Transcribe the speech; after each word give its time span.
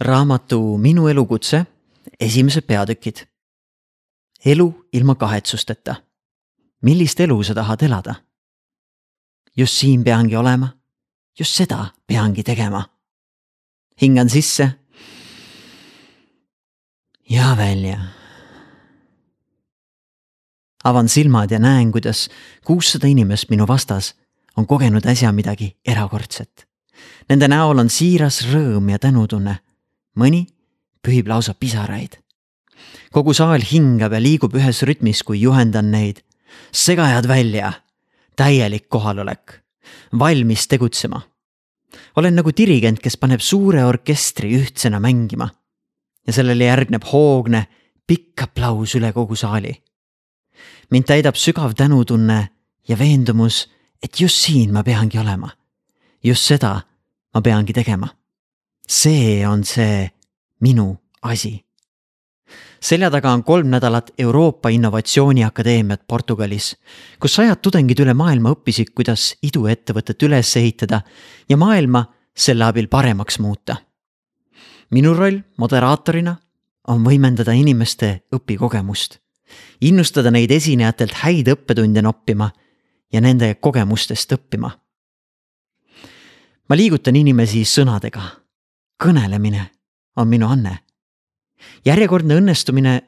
raamatu 0.00 0.78
Minu 0.78 1.08
elukutse 1.08 1.66
esimesed 2.20 2.62
peatükid. 2.62 3.16
elu 4.44 4.86
ilma 4.92 5.14
kahetsusteta. 5.14 5.94
millist 6.82 7.20
elu 7.20 7.42
sa 7.42 7.54
tahad 7.54 7.82
elada? 7.82 8.14
just 9.56 9.74
siin 9.74 10.04
peangi 10.04 10.36
olema. 10.36 10.68
just 11.38 11.54
seda 11.54 11.86
peangi 12.06 12.42
tegema. 12.42 12.84
hingan 14.02 14.28
sisse. 14.28 14.70
ja 17.30 17.56
välja. 17.56 18.00
avan 20.84 21.08
silmad 21.08 21.50
ja 21.50 21.58
näen, 21.58 21.92
kuidas 21.92 22.28
kuussada 22.64 23.06
inimest 23.06 23.50
minu 23.50 23.66
vastas 23.68 24.14
on 24.56 24.66
kogenud 24.66 25.06
äsja 25.06 25.32
midagi 25.32 25.76
erakordset. 25.86 26.68
Nende 27.28 27.48
näol 27.48 27.78
on 27.78 27.90
siiras 27.90 28.46
rõõm 28.52 28.90
ja 28.90 28.98
tänutunne 28.98 29.65
mõni 30.16 30.46
pühib 31.06 31.28
lausa 31.28 31.54
pisaraid. 31.54 32.18
kogu 33.12 33.32
saal 33.34 33.62
hingab 33.62 34.12
ja 34.12 34.20
liigub 34.20 34.54
ühes 34.54 34.82
rütmis, 34.82 35.22
kui 35.22 35.40
juhendan 35.40 35.90
neid. 35.90 36.22
segajad 36.72 37.28
välja, 37.28 37.72
täielik 38.36 38.88
kohalolek, 38.88 39.62
valmis 40.18 40.68
tegutsema. 40.68 41.20
olen 42.16 42.34
nagu 42.34 42.50
dirigent, 42.56 43.00
kes 43.00 43.16
paneb 43.16 43.40
suure 43.40 43.84
orkestri 43.84 44.56
ühtsena 44.56 45.00
mängima. 45.00 45.48
ja 46.26 46.32
sellele 46.32 46.64
järgneb 46.64 47.04
hoogne, 47.12 47.66
pikk 48.06 48.42
aplaus 48.42 48.94
üle 48.94 49.12
kogu 49.12 49.36
saali. 49.36 49.82
mind 50.90 51.04
täidab 51.04 51.34
sügav 51.34 51.74
tänutunne 51.74 52.48
ja 52.88 52.98
veendumus, 52.98 53.68
et 54.02 54.20
just 54.20 54.36
siin 54.36 54.72
ma 54.72 54.82
peangi 54.82 55.18
olema. 55.18 55.50
just 56.24 56.42
seda 56.42 56.80
ma 57.34 57.40
peangi 57.42 57.72
tegema 57.72 58.08
see 58.86 59.46
on 59.46 59.64
see 59.64 60.10
minu 60.60 60.96
asi. 61.22 61.64
selja 62.80 63.10
taga 63.10 63.32
on 63.32 63.42
kolm 63.44 63.66
nädalat 63.66 64.10
Euroopa 64.18 64.68
Innovatsiooniakadeemiat 64.68 66.06
Portugalis, 66.08 66.76
kus 67.20 67.34
sajad 67.34 67.58
tudengid 67.62 67.98
üle 68.04 68.14
maailma 68.14 68.52
õppisid, 68.54 68.92
kuidas 68.94 69.34
iduettevõtet 69.42 70.22
üles 70.22 70.52
ehitada 70.56 71.00
ja 71.48 71.56
maailma 71.56 72.04
selle 72.36 72.64
abil 72.64 72.88
paremaks 72.88 73.38
muuta. 73.38 73.76
minu 74.90 75.14
roll 75.14 75.40
moderaatorina 75.58 76.36
on 76.88 77.02
võimendada 77.02 77.52
inimeste 77.52 78.22
õpikogemust, 78.32 79.18
innustada 79.80 80.30
neid 80.30 80.50
esinejatelt 80.50 81.12
häid 81.24 81.48
õppetunde 81.48 82.02
noppima 82.02 82.50
ja 83.12 83.20
nende 83.20 83.54
kogemustest 83.54 84.32
õppima. 84.32 84.70
ma 86.68 86.76
liigutan 86.76 87.16
inimesi 87.16 87.64
sõnadega 87.64 88.45
kõnelemine 89.02 89.66
on 90.16 90.28
minu 90.28 90.48
anne. 90.48 90.78
järjekordne 91.84 92.36
õnnestumine 92.36 93.00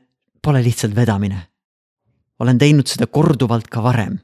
pole 0.42 0.62
lihtsalt 0.62 0.94
vedamine. 0.96 1.48
olen 2.38 2.58
teinud 2.58 2.86
seda 2.86 3.06
korduvalt 3.06 3.68
ka 3.68 3.82
varem. 3.82 4.18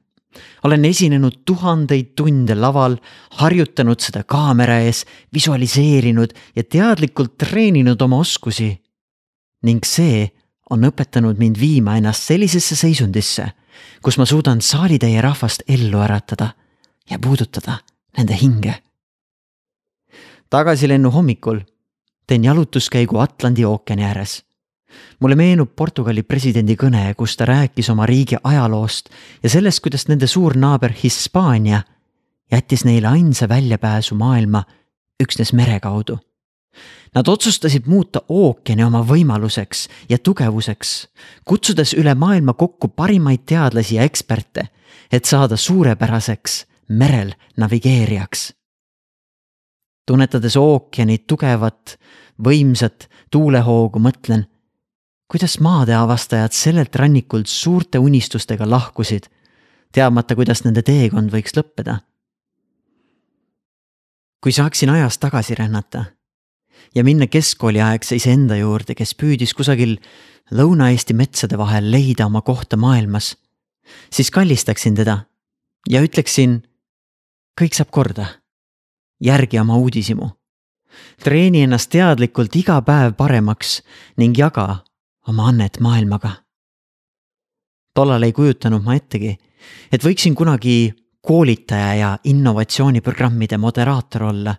olen 0.65 0.85
esinenud 0.85 1.43
tuhandeid 1.45 2.15
tunde 2.17 2.55
laval, 2.55 2.97
harjutanud 3.31 4.01
seda 4.01 4.25
kaamera 4.25 4.79
ees, 4.79 5.05
visualiseerinud 5.35 6.33
ja 6.57 6.65
teadlikult 6.65 7.39
treeninud 7.39 8.01
oma 8.03 8.19
oskusi. 8.19 8.83
ning 9.63 9.85
see 9.85 10.31
on 10.71 10.85
õpetanud 10.85 11.39
mind 11.39 11.61
viima 11.61 11.97
ennast 11.97 12.23
sellisesse 12.23 12.77
seisundisse, 12.77 13.53
kus 14.03 14.19
ma 14.19 14.27
suudan 14.27 14.61
saalitäie 14.61 15.21
rahvast 15.21 15.63
ellu 15.69 15.99
äratada 15.99 16.55
ja 17.11 17.19
puudutada 17.19 17.79
nende 18.17 18.37
hinge 18.41 18.84
tagasilennu 20.51 21.11
hommikul 21.11 21.61
teen 22.27 22.45
jalutuskäigu 22.45 23.19
Atlandi 23.19 23.65
ookeani 23.65 24.05
ääres. 24.05 24.45
mulle 25.21 25.35
meenub 25.35 25.71
Portugali 25.77 26.23
presidendi 26.23 26.77
kõne, 26.77 27.15
kus 27.15 27.37
ta 27.37 27.45
rääkis 27.45 27.91
oma 27.91 28.07
riigi 28.07 28.37
ajaloost 28.45 29.11
ja 29.43 29.51
sellest, 29.51 29.81
kuidas 29.81 30.09
nende 30.09 30.27
suur 30.27 30.57
naaber 30.57 30.93
Hispaania 31.03 31.83
jättis 32.53 32.85
neile 32.85 33.09
ainsa 33.09 33.49
väljapääsu 33.49 34.15
maailma 34.15 34.63
üksnes 35.23 35.53
mere 35.53 35.81
kaudu. 35.81 36.19
Nad 37.15 37.29
otsustasid 37.29 37.87
muuta 37.87 38.23
ookeani 38.29 38.85
oma 38.85 39.03
võimaluseks 39.03 39.89
ja 40.09 40.19
tugevuseks, 40.19 41.09
kutsudes 41.45 41.95
üle 41.95 42.15
maailma 42.15 42.53
kokku 42.53 42.89
parimaid 42.89 43.47
teadlasi 43.47 43.95
ja 43.95 44.03
eksperte, 44.03 44.69
et 45.13 45.25
saada 45.25 45.57
suurepäraseks 45.57 46.67
merel 46.89 47.35
navigeerijaks 47.57 48.53
tunnetades 50.07 50.57
ookeani 50.57 51.19
tugevat, 51.27 51.97
võimsat 52.45 53.09
tuulehoogu, 53.31 54.01
mõtlen, 54.03 54.47
kuidas 55.31 55.59
maade 55.65 55.95
avastajad 55.97 56.53
sellelt 56.53 56.97
rannikult 56.97 57.49
suurte 57.51 57.99
unistustega 57.99 58.69
lahkusid, 58.71 59.31
teadmata, 59.95 60.37
kuidas 60.37 60.65
nende 60.65 60.83
teekond 60.83 61.33
võiks 61.33 61.57
lõppeda. 61.57 62.01
kui 64.45 64.53
saaksin 64.53 64.91
ajas 64.91 65.17
tagasi 65.19 65.55
rännata 65.55 66.05
ja 66.95 67.05
minna 67.05 67.27
keskkooliaegse 67.27 68.17
iseenda 68.17 68.57
juurde, 68.57 68.95
kes 68.95 69.15
püüdis 69.15 69.55
kusagil 69.57 69.97
Lõuna-Eesti 70.53 71.15
metsade 71.17 71.57
vahel 71.57 71.89
leida 71.91 72.27
oma 72.27 72.43
kohta 72.45 72.77
maailmas, 72.77 73.37
siis 74.13 74.31
kallistaksin 74.31 74.95
teda 74.95 75.25
ja 75.89 76.03
ütleksin, 76.05 76.59
kõik 77.57 77.73
saab 77.73 77.89
korda 77.91 78.27
järgi 79.21 79.59
oma 79.59 79.77
uudishimu. 79.77 80.29
treeni 81.25 81.63
ennast 81.63 81.91
teadlikult 81.91 82.57
iga 82.57 82.81
päev 82.83 83.15
paremaks 83.19 83.83
ning 84.17 84.39
jaga 84.39 84.85
oma 85.29 85.49
annet 85.49 85.81
maailmaga. 85.81 86.31
tollal 87.95 88.23
ei 88.23 88.33
kujutanud 88.33 88.83
ma 88.83 88.95
ettegi, 88.95 89.37
et 89.93 90.05
võiksin 90.05 90.35
kunagi 90.35 90.95
koolitaja 91.23 91.95
ja 91.95 92.19
innovatsiooniprogrammide 92.25 93.59
moderaator 93.59 94.23
olla 94.23 94.55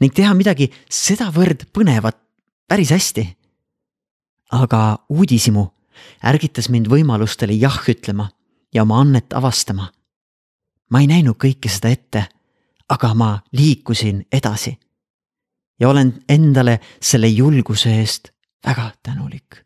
ning 0.00 0.14
teha 0.14 0.34
midagi 0.34 0.70
sedavõrd 0.90 1.68
põnevat 1.72 2.16
päris 2.68 2.90
hästi. 2.90 3.36
aga 4.52 4.98
uudishimu 5.08 5.66
ärgitas 6.24 6.68
mind 6.68 6.88
võimalustele 6.88 7.52
jah 7.58 7.82
ütlema 7.88 8.30
ja 8.74 8.82
oma 8.82 9.00
annet 9.00 9.32
avastama. 9.32 9.92
ma 10.90 11.00
ei 11.00 11.06
näinud 11.06 11.36
kõike 11.36 11.68
seda 11.68 11.88
ette 11.88 12.28
aga 12.88 13.14
ma 13.14 13.38
liikusin 13.52 14.26
edasi. 14.32 14.78
ja 15.80 15.88
olen 15.88 16.24
endale 16.28 16.80
selle 17.02 17.28
julguse 17.28 17.90
eest 18.00 18.28
väga 18.66 18.90
tänulik. 19.02 19.56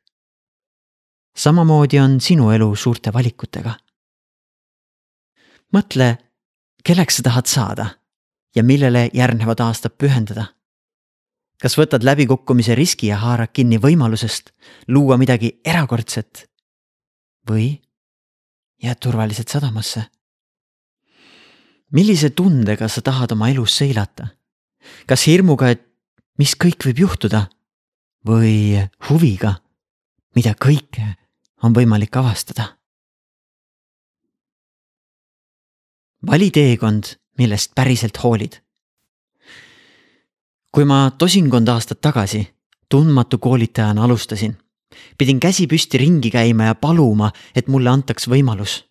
samamoodi 1.36 2.00
on 2.00 2.20
sinu 2.20 2.50
elu 2.50 2.76
suurte 2.76 3.12
valikutega. 3.12 3.74
mõtle, 5.76 6.18
kelleks 6.84 7.16
sa 7.16 7.22
tahad 7.22 7.46
saada 7.46 7.86
ja 8.56 8.62
millele 8.62 9.10
järgnevad 9.14 9.60
aastad 9.60 9.92
pühendada. 9.98 10.44
kas 11.62 11.78
võtad 11.78 12.02
läbikukkumise 12.02 12.74
riski 12.74 13.06
ja 13.06 13.16
haarad 13.16 13.52
kinni 13.52 13.78
võimalusest 13.78 14.50
luua 14.88 15.16
midagi 15.16 15.60
erakordset 15.64 16.50
või 17.50 17.82
jääd 18.82 18.98
turvaliselt 18.98 19.48
sadamasse 19.48 20.10
millise 21.92 22.30
tundega 22.30 22.88
sa 22.88 23.02
tahad 23.04 23.32
oma 23.32 23.50
elus 23.52 23.76
seilata? 23.76 24.32
kas 25.06 25.28
hirmuga, 25.30 25.70
et 25.70 25.84
mis 26.40 26.56
kõik 26.58 26.88
võib 26.88 27.04
juhtuda 27.04 27.46
või 28.26 28.80
huviga, 29.08 29.54
mida 30.34 30.56
kõike 30.58 31.14
on 31.62 31.74
võimalik 31.76 32.16
avastada? 32.18 32.72
vali 36.26 36.50
teekond, 36.54 37.16
millest 37.38 37.74
päriselt 37.74 38.18
hoolid. 38.22 38.58
kui 40.72 40.84
ma 40.84 41.10
tosinkond 41.18 41.68
aastat 41.68 42.00
tagasi 42.00 42.46
tundmatu 42.88 43.38
koolitajana 43.38 44.04
alustasin, 44.04 44.56
pidin 45.18 45.40
käsi 45.40 45.66
püsti 45.66 45.98
ringi 45.98 46.30
käima 46.30 46.64
ja 46.64 46.74
paluma, 46.74 47.30
et 47.54 47.68
mulle 47.68 47.90
antaks 47.90 48.28
võimalus 48.28 48.82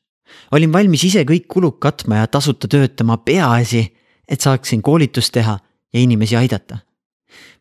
olin 0.52 0.74
valmis 0.74 1.04
ise 1.04 1.24
kõik 1.28 1.48
kulud 1.48 1.80
katma 1.80 2.22
ja 2.22 2.28
tasuta 2.28 2.68
töötama, 2.68 3.18
peaasi, 3.18 3.84
et 4.28 4.42
saaksin 4.42 4.82
koolitust 4.82 5.34
teha 5.34 5.60
ja 5.94 6.00
inimesi 6.00 6.36
aidata. 6.36 6.78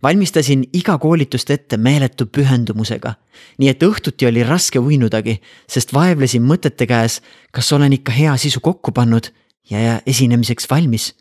valmistasin 0.02 0.64
iga 0.72 0.98
koolitust 0.98 1.50
ette 1.50 1.76
meeletu 1.76 2.26
pühendumusega, 2.26 3.14
nii 3.58 3.68
et 3.68 3.82
õhtuti 3.82 4.26
oli 4.26 4.42
raske 4.42 4.78
uinudagi, 4.78 5.40
sest 5.68 5.92
vaevlesin 5.94 6.42
mõtete 6.42 6.86
käes, 6.86 7.20
kas 7.52 7.72
olen 7.72 7.92
ikka 7.92 8.12
hea 8.12 8.36
sisu 8.36 8.60
kokku 8.60 8.92
pannud 8.92 9.30
ja 9.70 10.00
esinemiseks 10.06 10.70
valmis. 10.70 11.14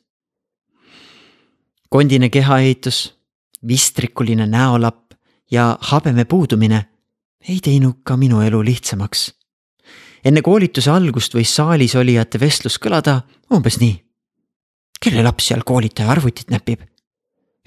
kondine 1.90 2.30
kehaehitus, 2.30 3.16
vistrikuline 3.68 4.48
näolapp 4.48 5.14
ja 5.52 5.78
habeme 5.82 6.26
puudumine 6.26 6.86
ei 7.50 7.60
teinud 7.60 8.02
ka 8.04 8.18
minu 8.18 8.42
elu 8.42 8.66
lihtsamaks 8.66 9.39
enne 10.26 10.42
koolituse 10.42 10.92
algust 10.92 11.36
võis 11.36 11.54
saalis 11.56 11.96
olijate 11.96 12.40
vestlus 12.40 12.80
kõlada 12.82 13.22
umbes 13.54 13.80
nii. 13.80 13.96
kelle 15.00 15.24
laps 15.24 15.48
seal 15.48 15.64
koolitaja 15.64 16.10
arvutit 16.12 16.50
näpib? 16.50 16.82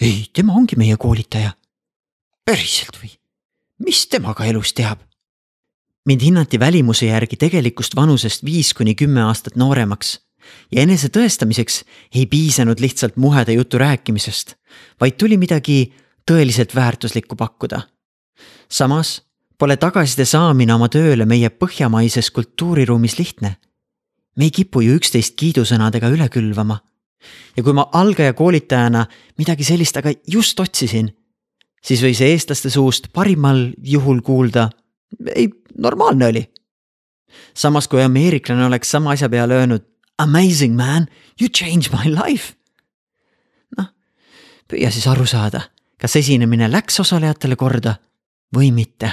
ei, 0.00 0.26
tema 0.32 0.54
ongi 0.54 0.76
meie 0.76 0.96
koolitaja. 0.96 1.52
päriselt 2.44 2.98
või? 3.02 3.14
mis 3.78 4.06
temaga 4.06 4.44
elus 4.44 4.72
teab? 4.72 5.00
mind 6.06 6.22
hinnati 6.22 6.60
välimuse 6.60 7.06
järgi 7.06 7.36
tegelikust 7.36 7.96
vanusest 7.96 8.44
viis 8.44 8.74
kuni 8.74 8.94
kümme 8.94 9.22
aastat 9.22 9.56
nooremaks 9.56 10.18
ja 10.72 10.82
enese 10.82 11.08
tõestamiseks 11.08 11.82
ei 12.14 12.26
piisanud 12.26 12.80
lihtsalt 12.80 13.16
muheda 13.16 13.54
jutu 13.54 13.78
rääkimisest, 13.78 14.56
vaid 15.00 15.18
tuli 15.18 15.36
midagi 15.38 15.92
tõeliselt 16.30 16.74
väärtuslikku 16.74 17.36
pakkuda. 17.36 17.82
samas 18.68 19.22
pole 19.58 19.76
tagasiside 19.76 20.24
saamine 20.28 20.74
oma 20.74 20.88
tööle 20.92 21.26
meie 21.28 21.50
põhjamaises 21.50 22.30
kultuuriruumis 22.30 23.18
lihtne. 23.18 23.56
me 24.36 24.44
ei 24.44 24.50
kipu 24.50 24.80
ju 24.80 24.96
üksteist 24.96 25.36
kiidusõnadega 25.36 26.10
üle 26.10 26.28
külvama. 26.28 26.80
ja 27.56 27.62
kui 27.62 27.72
ma 27.72 27.88
algaja 27.92 28.32
koolitajana 28.32 29.06
midagi 29.38 29.64
sellist 29.64 29.96
aga 29.96 30.12
just 30.26 30.60
otsisin, 30.60 31.12
siis 31.84 32.02
võis 32.02 32.20
eestlaste 32.20 32.70
suust 32.70 33.12
parimal 33.12 33.72
juhul 33.78 34.20
kuulda. 34.20 34.70
ei, 35.34 35.48
normaalne 35.78 36.26
oli. 36.26 36.50
samas 37.54 37.88
kui 37.88 38.02
ameeriklane 38.02 38.66
oleks 38.66 38.90
sama 38.90 39.10
asja 39.10 39.28
peale 39.28 39.54
öelnud 39.54 39.92
amazing 40.18 40.76
man, 40.76 41.08
you 41.40 41.48
changed 41.48 41.92
my 41.92 42.06
life. 42.10 42.54
noh, 43.78 43.90
püüa 44.68 44.90
siis 44.92 45.06
aru 45.10 45.26
saada, 45.26 45.66
kas 46.00 46.16
esinemine 46.20 46.70
läks 46.70 47.00
osalejatele 47.02 47.56
korda 47.56 47.96
või 48.54 48.72
mitte. 48.74 49.10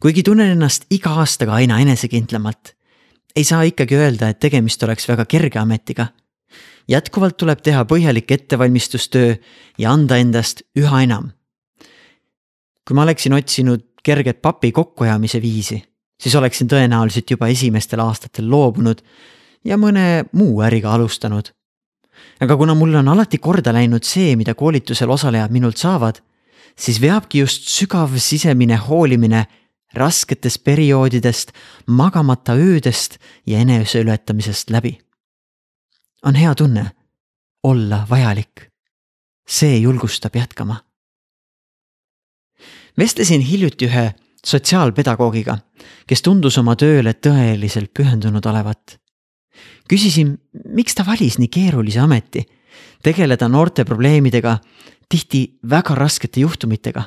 Kuigi 0.00 0.22
tunnen 0.22 0.52
ennast 0.56 0.86
iga 0.90 1.14
aastaga 1.20 1.56
aina 1.56 1.78
enesekindlamalt, 1.80 2.74
ei 3.36 3.44
saa 3.44 3.62
ikkagi 3.68 3.96
öelda, 3.96 4.30
et 4.30 4.40
tegemist 4.40 4.82
oleks 4.82 5.08
väga 5.08 5.24
kerge 5.24 5.58
ametiga. 5.58 6.08
jätkuvalt 6.88 7.36
tuleb 7.36 7.62
teha 7.66 7.82
põhjalik 7.84 8.30
ettevalmistustöö 8.30 9.34
ja 9.78 9.90
anda 9.90 10.16
endast 10.16 10.62
üha 10.78 11.02
enam. 11.02 11.30
kui 12.86 12.94
ma 12.94 13.02
oleksin 13.02 13.32
otsinud 13.32 13.82
kerget 14.02 14.42
papi 14.42 14.72
kokkuajamise 14.72 15.42
viisi, 15.42 15.82
siis 16.22 16.34
oleksin 16.34 16.68
tõenäoliselt 16.68 17.30
juba 17.30 17.48
esimestel 17.48 18.00
aastatel 18.00 18.50
loobunud 18.50 19.02
ja 19.64 19.76
mõne 19.76 20.24
muu 20.32 20.62
äriga 20.62 20.92
alustanud. 20.94 21.50
aga 22.40 22.56
kuna 22.56 22.74
mulle 22.74 22.98
on 22.98 23.08
alati 23.08 23.38
korda 23.38 23.72
läinud 23.72 24.04
see, 24.04 24.36
mida 24.36 24.54
koolitusel 24.54 25.10
osalejad 25.10 25.50
minult 25.50 25.76
saavad, 25.76 26.20
siis 26.78 27.00
veabki 27.00 27.38
just 27.38 27.68
sügav 27.68 28.16
sisemine 28.18 28.76
hoolimine 28.76 29.46
rasketest 29.94 30.64
perioodidest, 30.64 31.52
magamata 31.86 32.52
öödest 32.52 33.18
ja 33.46 33.58
eneseületamisest 33.58 34.70
läbi. 34.70 34.98
on 36.24 36.34
hea 36.34 36.54
tunne 36.54 36.90
olla 37.62 38.06
vajalik. 38.10 38.70
see 39.48 39.78
julgustab 39.78 40.36
jätkama. 40.36 40.76
vestlesin 42.98 43.40
hiljuti 43.40 43.86
ühe 43.86 44.14
sotsiaalpedagoogiga, 44.46 45.58
kes 46.06 46.22
tundus 46.22 46.58
oma 46.58 46.76
tööle 46.76 47.12
tõeliselt 47.12 47.90
pühendunud 47.94 48.46
olevat 48.46 49.00
küsisin, 49.88 50.36
miks 50.68 50.96
ta 50.96 51.06
valis 51.06 51.38
nii 51.40 51.50
keerulise 51.52 52.00
ameti, 52.02 52.44
tegeleda 53.04 53.48
noorte 53.48 53.84
probleemidega, 53.84 54.58
tihti 55.08 55.58
väga 55.70 55.94
raskete 55.98 56.42
juhtumitega. 56.42 57.04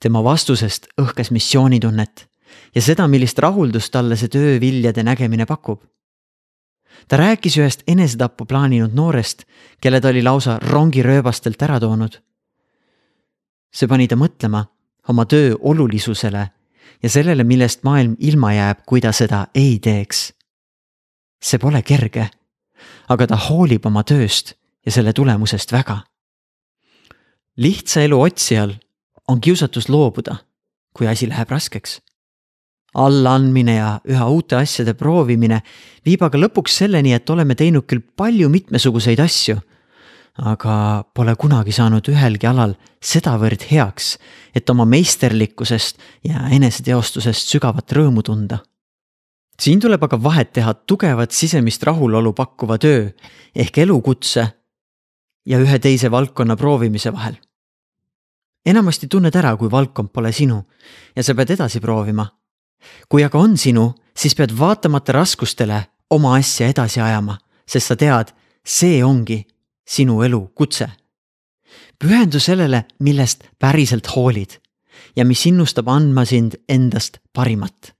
Tema 0.00 0.22
vastusest 0.24 0.86
õhkes 1.00 1.30
missioonitunnet 1.30 2.28
ja 2.74 2.82
seda, 2.82 3.08
millist 3.08 3.38
rahuldust 3.38 3.92
talle 3.92 4.16
see 4.16 4.30
töö 4.32 4.60
viljade 4.60 5.02
nägemine 5.02 5.46
pakub. 5.46 5.82
ta 7.08 7.16
rääkis 7.16 7.56
ühest 7.58 7.82
enesetappu 7.86 8.44
plaaninud 8.44 8.94
noorest, 8.94 9.44
kelle 9.80 10.00
ta 10.00 10.08
oli 10.08 10.22
lausa 10.22 10.58
rongirööbastelt 10.58 11.62
ära 11.62 11.80
toonud. 11.80 12.20
see 13.72 13.88
pani 13.88 14.08
ta 14.08 14.16
mõtlema 14.16 14.64
oma 15.08 15.24
töö 15.24 15.56
olulisusele 15.60 16.50
ja 17.02 17.08
sellele, 17.10 17.44
millest 17.44 17.82
maailm 17.82 18.16
ilma 18.18 18.52
jääb, 18.52 18.82
kui 18.86 19.00
ta 19.00 19.12
seda 19.12 19.46
ei 19.54 19.78
teeks 19.78 20.32
see 21.40 21.58
pole 21.58 21.82
kerge, 21.86 22.28
aga 23.08 23.26
ta 23.30 23.38
hoolib 23.48 23.86
oma 23.86 24.02
tööst 24.06 24.54
ja 24.86 24.92
selle 24.92 25.12
tulemusest 25.12 25.72
väga. 25.72 26.02
lihtsa 27.56 28.00
elu 28.06 28.20
otsijal 28.20 28.74
on 29.28 29.40
kiusatus 29.40 29.88
loobuda, 29.88 30.36
kui 30.96 31.08
asi 31.08 31.28
läheb 31.28 31.50
raskeks. 31.50 32.00
allaandmine 32.94 33.74
ja 33.74 33.88
üha 34.08 34.26
uute 34.32 34.56
asjade 34.56 34.94
proovimine 34.96 35.60
viib 36.06 36.22
aga 36.24 36.38
lõpuks 36.38 36.78
selleni, 36.80 37.12
et 37.12 37.30
oleme 37.30 37.54
teinud 37.54 37.84
küll 37.86 38.00
palju 38.16 38.48
mitmesuguseid 38.48 39.20
asju, 39.20 39.58
aga 40.38 41.04
pole 41.14 41.34
kunagi 41.36 41.72
saanud 41.72 42.08
ühelgi 42.08 42.48
alal 42.48 42.74
sedavõrd 43.04 43.68
heaks, 43.70 44.16
et 44.54 44.70
oma 44.70 44.88
meisterlikkusest 44.88 46.00
ja 46.24 46.48
eneseteostusest 46.48 47.52
sügavat 47.52 47.92
rõõmu 47.92 48.24
tunda 48.24 48.62
siin 49.62 49.80
tuleb 49.80 50.02
aga 50.06 50.18
vahet 50.22 50.52
teha 50.54 50.74
tugevat 50.86 51.34
sisemist 51.34 51.82
rahulolu 51.86 52.32
pakkuva 52.32 52.78
töö 52.78 53.10
ehk 53.54 53.78
elukutse 53.84 54.46
ja 55.48 55.58
ühe 55.58 55.78
teise 55.82 56.10
valdkonna 56.10 56.56
proovimise 56.56 57.12
vahel. 57.12 57.38
Enamasti 58.66 59.08
tunned 59.08 59.34
ära, 59.34 59.56
kui 59.56 59.70
valdkond 59.70 60.12
pole 60.12 60.32
sinu 60.32 60.62
ja 61.16 61.22
sa 61.22 61.34
pead 61.34 61.50
edasi 61.50 61.80
proovima. 61.80 62.26
kui 63.08 63.24
aga 63.24 63.38
on 63.38 63.56
sinu, 63.56 63.94
siis 64.16 64.34
pead 64.34 64.54
vaatamata 64.58 65.12
raskustele 65.12 65.82
oma 66.10 66.36
asja 66.36 66.68
edasi 66.68 67.00
ajama, 67.00 67.38
sest 67.66 67.86
sa 67.86 67.96
tead, 67.96 68.32
see 68.64 69.04
ongi 69.04 69.44
sinu 69.88 70.22
elu 70.22 70.48
kutse. 70.54 70.88
pühendu 71.98 72.40
sellele, 72.40 72.84
millest 73.00 73.44
päriselt 73.58 74.06
hoolid 74.16 74.60
ja 75.16 75.24
mis 75.24 75.46
innustab 75.46 75.88
andma 75.88 76.24
sind 76.24 76.54
endast 76.68 77.18
parimat 77.32 77.98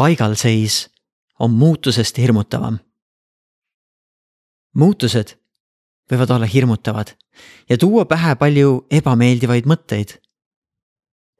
paigalseis 0.00 0.90
on 1.38 1.50
muutusest 1.50 2.18
hirmutavam. 2.18 2.78
muutused 4.74 5.39
võivad 6.10 6.30
olla 6.34 6.46
hirmutavad 6.46 7.14
ja 7.70 7.78
tuua 7.78 8.04
pähe 8.04 8.34
palju 8.36 8.86
ebameeldivaid 8.90 9.68
mõtteid. 9.70 10.18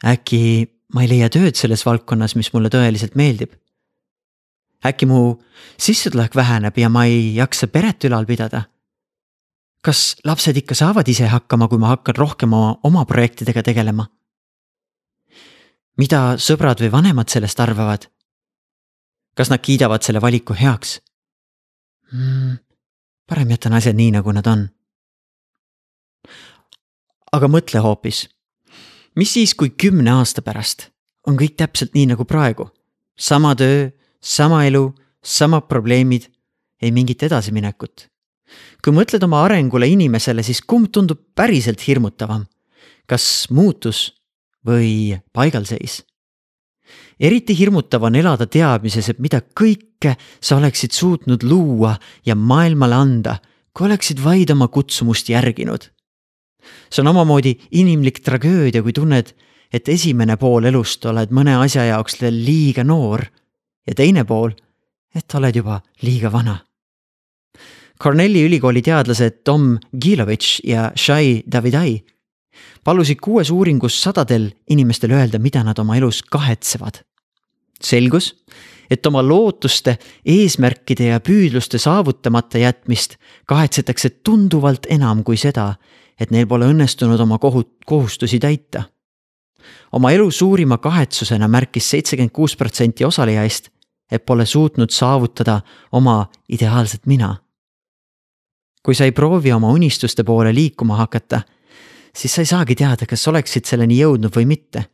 äkki 0.06 0.68
ma 0.94 1.04
ei 1.04 1.10
leia 1.10 1.28
tööd 1.32 1.58
selles 1.58 1.84
valdkonnas, 1.86 2.36
mis 2.36 2.52
mulle 2.54 2.70
tõeliselt 2.72 3.16
meeldib. 3.18 3.52
äkki 4.86 5.06
mu 5.06 5.38
sissetulek 5.78 6.34
väheneb 6.36 6.78
ja 6.78 6.88
ma 6.88 7.04
ei 7.04 7.34
jaksa 7.36 7.66
peret 7.66 8.04
ülal 8.04 8.26
pidada. 8.26 8.62
kas 9.82 10.16
lapsed 10.24 10.56
ikka 10.56 10.74
saavad 10.74 11.08
ise 11.08 11.26
hakkama, 11.26 11.68
kui 11.68 11.78
ma 11.78 11.94
hakkan 11.96 12.16
rohkem 12.16 12.52
oma, 12.52 12.78
oma 12.82 13.04
projektidega 13.04 13.62
tegelema? 13.62 14.08
mida 15.96 16.36
sõbrad 16.38 16.80
või 16.80 16.92
vanemad 16.92 17.28
sellest 17.28 17.60
arvavad? 17.60 18.08
kas 19.36 19.50
nad 19.50 19.60
kiidavad 19.60 20.02
selle 20.02 20.20
valiku 20.20 20.54
heaks 20.54 21.00
mm,? 22.12 22.69
Parem 23.30 23.50
jätan 23.54 23.76
asjad 23.78 23.94
nii, 23.94 24.10
nagu 24.18 24.32
nad 24.34 24.46
on. 24.50 24.66
aga 27.30 27.46
mõtle 27.46 27.78
hoopis, 27.78 28.24
mis 29.14 29.30
siis, 29.36 29.54
kui 29.54 29.70
kümne 29.70 30.10
aasta 30.18 30.42
pärast 30.42 30.88
on 31.30 31.38
kõik 31.38 31.54
täpselt 31.60 31.94
nii 31.94 32.10
nagu 32.10 32.26
praegu? 32.26 32.66
sama 33.20 33.54
töö, 33.54 33.90
sama 34.20 34.64
elu, 34.66 34.88
samad 35.22 35.68
probleemid, 35.68 36.26
ei 36.82 36.90
mingit 36.90 37.22
edasiminekut. 37.22 38.08
kui 38.82 38.92
mõtled 38.96 39.22
oma 39.22 39.44
arengule 39.44 39.86
inimesele, 39.86 40.42
siis 40.42 40.62
kumb 40.62 40.90
tundub 40.90 41.22
päriselt 41.34 41.86
hirmutavam? 41.86 42.48
kas 43.06 43.46
muutus 43.50 44.10
või 44.66 45.20
paigalseis? 45.32 46.02
Eriti 47.20 47.54
hirmutav 47.58 48.04
on 48.08 48.16
elada 48.16 48.46
teadmises, 48.48 49.10
et 49.12 49.20
mida 49.20 49.42
kõike 49.42 50.16
sa 50.40 50.56
oleksid 50.56 50.96
suutnud 50.96 51.44
luua 51.44 51.94
ja 52.26 52.34
maailmale 52.34 52.96
anda, 52.96 53.36
kui 53.76 53.86
oleksid 53.86 54.22
vaid 54.24 54.50
oma 54.50 54.68
kutsumust 54.68 55.28
järginud. 55.28 55.90
see 56.90 57.02
on 57.02 57.08
omamoodi 57.08 57.54
inimlik 57.70 58.20
tragöödia, 58.20 58.82
kui 58.82 58.92
tunned, 58.92 59.32
et 59.72 59.88
esimene 59.88 60.36
pool 60.36 60.64
elust 60.64 61.04
oled 61.06 61.30
mõne 61.30 61.54
asja 61.56 61.84
jaoks 61.84 62.20
veel 62.20 62.44
liiga 62.44 62.84
noor 62.84 63.24
ja 63.86 63.94
teine 63.94 64.24
pool, 64.24 64.50
et 65.14 65.34
oled 65.34 65.56
juba 65.56 65.80
liiga 66.02 66.32
vana. 66.32 66.58
Cornelli 68.02 68.42
ülikooli 68.44 68.82
teadlased 68.82 69.42
Tom 69.44 69.78
Gilovitš 69.92 70.60
ja 70.64 70.90
Shai 70.96 71.42
Davidai 71.52 72.00
palusid 72.84 73.20
kuues 73.20 73.50
uuringus 73.50 74.02
sadadel 74.02 74.50
inimestel 74.68 75.12
öelda, 75.12 75.38
mida 75.38 75.62
nad 75.64 75.78
oma 75.78 75.96
elus 75.96 76.22
kahetsevad 76.22 77.02
selgus, 77.82 78.34
et 78.90 79.06
oma 79.06 79.22
lootuste, 79.22 79.96
eesmärkide 80.26 81.12
ja 81.12 81.20
püüdluste 81.20 81.78
saavutamata 81.78 82.58
jätmist 82.58 83.16
kahetsetakse 83.46 84.10
tunduvalt 84.10 84.86
enam 84.90 85.24
kui 85.24 85.38
seda, 85.38 85.74
et 86.20 86.30
neil 86.34 86.48
pole 86.50 86.68
õnnestunud 86.72 87.20
oma 87.20 87.38
kohut-, 87.38 87.78
kohustusi 87.86 88.38
täita. 88.38 88.84
oma 89.92 90.10
elu 90.10 90.30
suurima 90.30 90.78
kahetsusena 90.78 91.48
märkis 91.48 91.90
seitsekümmend 91.90 92.32
kuus 92.32 92.56
protsenti 92.56 93.04
osalejaist, 93.04 93.70
et 94.10 94.26
pole 94.26 94.46
suutnud 94.46 94.90
saavutada 94.90 95.60
oma 95.92 96.26
ideaalset 96.48 97.06
mina. 97.06 97.36
kui 98.82 98.94
sa 98.94 99.04
ei 99.04 99.12
proovi 99.12 99.52
oma 99.52 99.68
unistuste 99.68 100.24
poole 100.24 100.54
liikuma 100.54 100.96
hakata, 100.96 101.42
siis 102.16 102.34
sa 102.34 102.42
ei 102.42 102.46
saagi 102.46 102.74
teada, 102.74 103.06
kas 103.06 103.28
oleksid 103.28 103.64
selleni 103.64 103.98
jõudnud 104.00 104.34
või 104.36 104.46
mitte. 104.46 104.84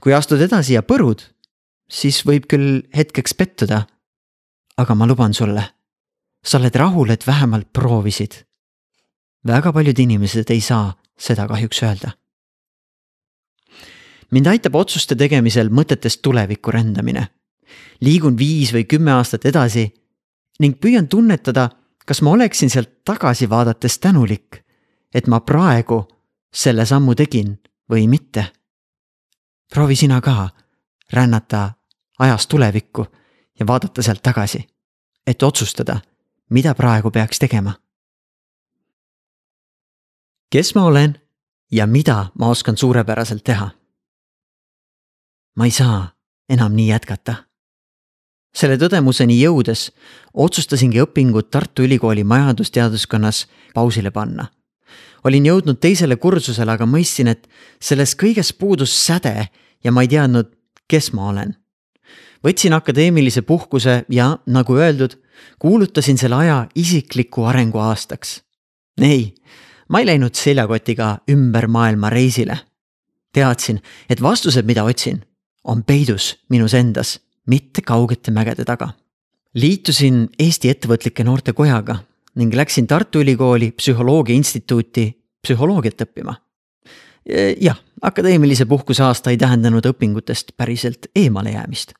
kui 0.00 0.14
astud 0.14 0.40
edasi 0.40 0.74
ja 0.74 0.82
põrud, 0.82 1.22
siis 1.90 2.22
võib 2.26 2.46
küll 2.48 2.82
hetkeks 2.96 3.34
pettuda. 3.34 3.86
aga 4.78 4.94
ma 4.94 5.06
luban 5.06 5.34
sulle, 5.34 5.64
sa 6.44 6.58
oled 6.58 6.74
rahul, 6.76 7.10
et 7.10 7.26
vähemalt 7.26 7.72
proovisid. 7.72 8.44
väga 9.46 9.72
paljud 9.72 9.98
inimesed 9.98 10.50
ei 10.50 10.60
saa 10.60 10.94
seda 11.18 11.48
kahjuks 11.48 11.82
öelda. 11.82 12.10
mind 14.30 14.46
aitab 14.46 14.74
otsuste 14.74 15.16
tegemisel 15.16 15.68
mõtetest 15.68 16.22
tulevikku 16.22 16.70
rändamine. 16.70 17.28
liigun 18.00 18.38
viis 18.38 18.72
või 18.72 18.84
kümme 18.84 19.12
aastat 19.12 19.44
edasi 19.44 19.94
ning 20.60 20.80
püüan 20.80 21.08
tunnetada 21.08 21.70
kas 22.08 22.22
ma 22.22 22.30
oleksin 22.30 22.70
sealt 22.70 23.04
tagasi 23.04 23.50
vaadates 23.50 23.98
tänulik, 23.98 24.64
et 25.14 25.26
ma 25.26 25.40
praegu 25.40 26.06
selle 26.54 26.86
sammu 26.86 27.14
tegin 27.14 27.58
või 27.90 28.08
mitte? 28.08 28.46
proovi 29.68 29.96
sina 29.96 30.20
ka 30.24 30.48
rännata 31.12 31.77
ajas 32.18 32.46
tulevikku 32.46 33.06
ja 33.58 33.66
vaadata 33.66 34.02
sealt 34.02 34.22
tagasi, 34.22 34.66
et 35.26 35.42
otsustada, 35.42 36.00
mida 36.50 36.74
praegu 36.74 37.10
peaks 37.10 37.38
tegema. 37.38 37.72
kes 40.50 40.74
ma 40.74 40.84
olen 40.84 41.20
ja 41.72 41.86
mida 41.86 42.26
ma 42.38 42.48
oskan 42.48 42.76
suurepäraselt 42.76 43.44
teha? 43.44 43.70
ma 45.56 45.64
ei 45.64 45.70
saa 45.70 46.08
enam 46.48 46.72
nii 46.72 46.88
jätkata 46.88 47.48
selle 48.58 48.78
tõdemuseni 48.80 49.36
jõudes 49.38 49.88
otsustasingi 50.34 51.00
õpingud 51.02 51.50
Tartu 51.50 51.84
Ülikooli 51.86 52.24
majandusteaduskonnas 52.24 53.46
pausile 53.74 54.10
panna. 54.10 54.48
olin 55.24 55.46
jõudnud 55.46 55.80
teisele 55.80 56.16
kursusele, 56.16 56.72
aga 56.72 56.86
mõistsin, 56.86 57.28
et 57.28 57.48
selles 57.82 58.14
kõiges 58.16 58.52
puudus 58.54 58.92
säde 59.06 59.48
ja 59.84 59.92
ma 59.92 60.02
ei 60.02 60.08
teadnud, 60.08 60.46
kes 60.88 61.12
ma 61.12 61.28
olen. 61.28 61.56
Võtsin 62.44 62.74
akadeemilise 62.76 63.42
puhkuse 63.42 64.04
ja 64.08 64.38
nagu 64.46 64.76
öeldud, 64.76 65.16
kuulutasin 65.58 66.18
selle 66.18 66.36
aja 66.36 66.66
isikliku 66.74 67.44
arengu 67.44 67.78
aastaks. 67.78 68.42
ei, 69.00 69.34
ma 69.88 70.00
ei 70.00 70.06
läinud 70.06 70.34
seljakotiga 70.34 71.18
ümber 71.30 71.66
maailma 71.66 72.10
reisile. 72.10 72.58
teadsin, 73.32 73.80
et 74.10 74.22
vastused, 74.22 74.66
mida 74.66 74.84
otsin, 74.84 75.22
on 75.64 75.84
peidus 75.84 76.38
minus 76.48 76.74
endas 76.74 77.20
mitte 77.46 77.82
kaugete 77.82 78.30
mägede 78.30 78.64
taga. 78.64 78.88
liitusin 79.54 80.28
Eesti 80.38 80.70
Ettevõtlike 80.70 81.24
Noorte 81.24 81.52
Kojaga 81.52 81.98
ning 82.36 82.54
läksin 82.54 82.86
Tartu 82.86 83.20
Ülikooli 83.20 83.72
Psühholoogia 83.72 84.34
Instituuti 84.34 85.08
psühholoogiat 85.42 86.04
õppima. 86.04 86.34
jah, 87.60 87.78
akadeemilise 88.02 88.64
puhkuse 88.64 89.02
aasta 89.02 89.30
ei 89.30 89.36
tähendanud 89.36 89.86
õpingutest 89.86 90.52
päriselt 90.56 91.10
eemale 91.16 91.50
jäämist. 91.50 91.92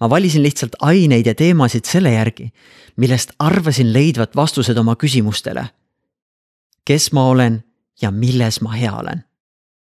Ma 0.00 0.10
valisin 0.10 0.42
lihtsalt 0.42 0.76
aineid 0.80 1.26
ja 1.26 1.34
teemasid 1.34 1.84
selle 1.84 2.12
järgi, 2.12 2.52
millest 2.96 3.32
arvasin 3.38 3.92
leidvat 3.92 4.36
vastused 4.36 4.76
oma 4.76 4.96
küsimustele. 4.96 5.66
kes 6.84 7.12
ma 7.12 7.26
olen 7.28 7.64
ja 8.02 8.10
milles 8.10 8.60
ma 8.60 8.70
hea 8.72 8.92
olen 8.92 9.24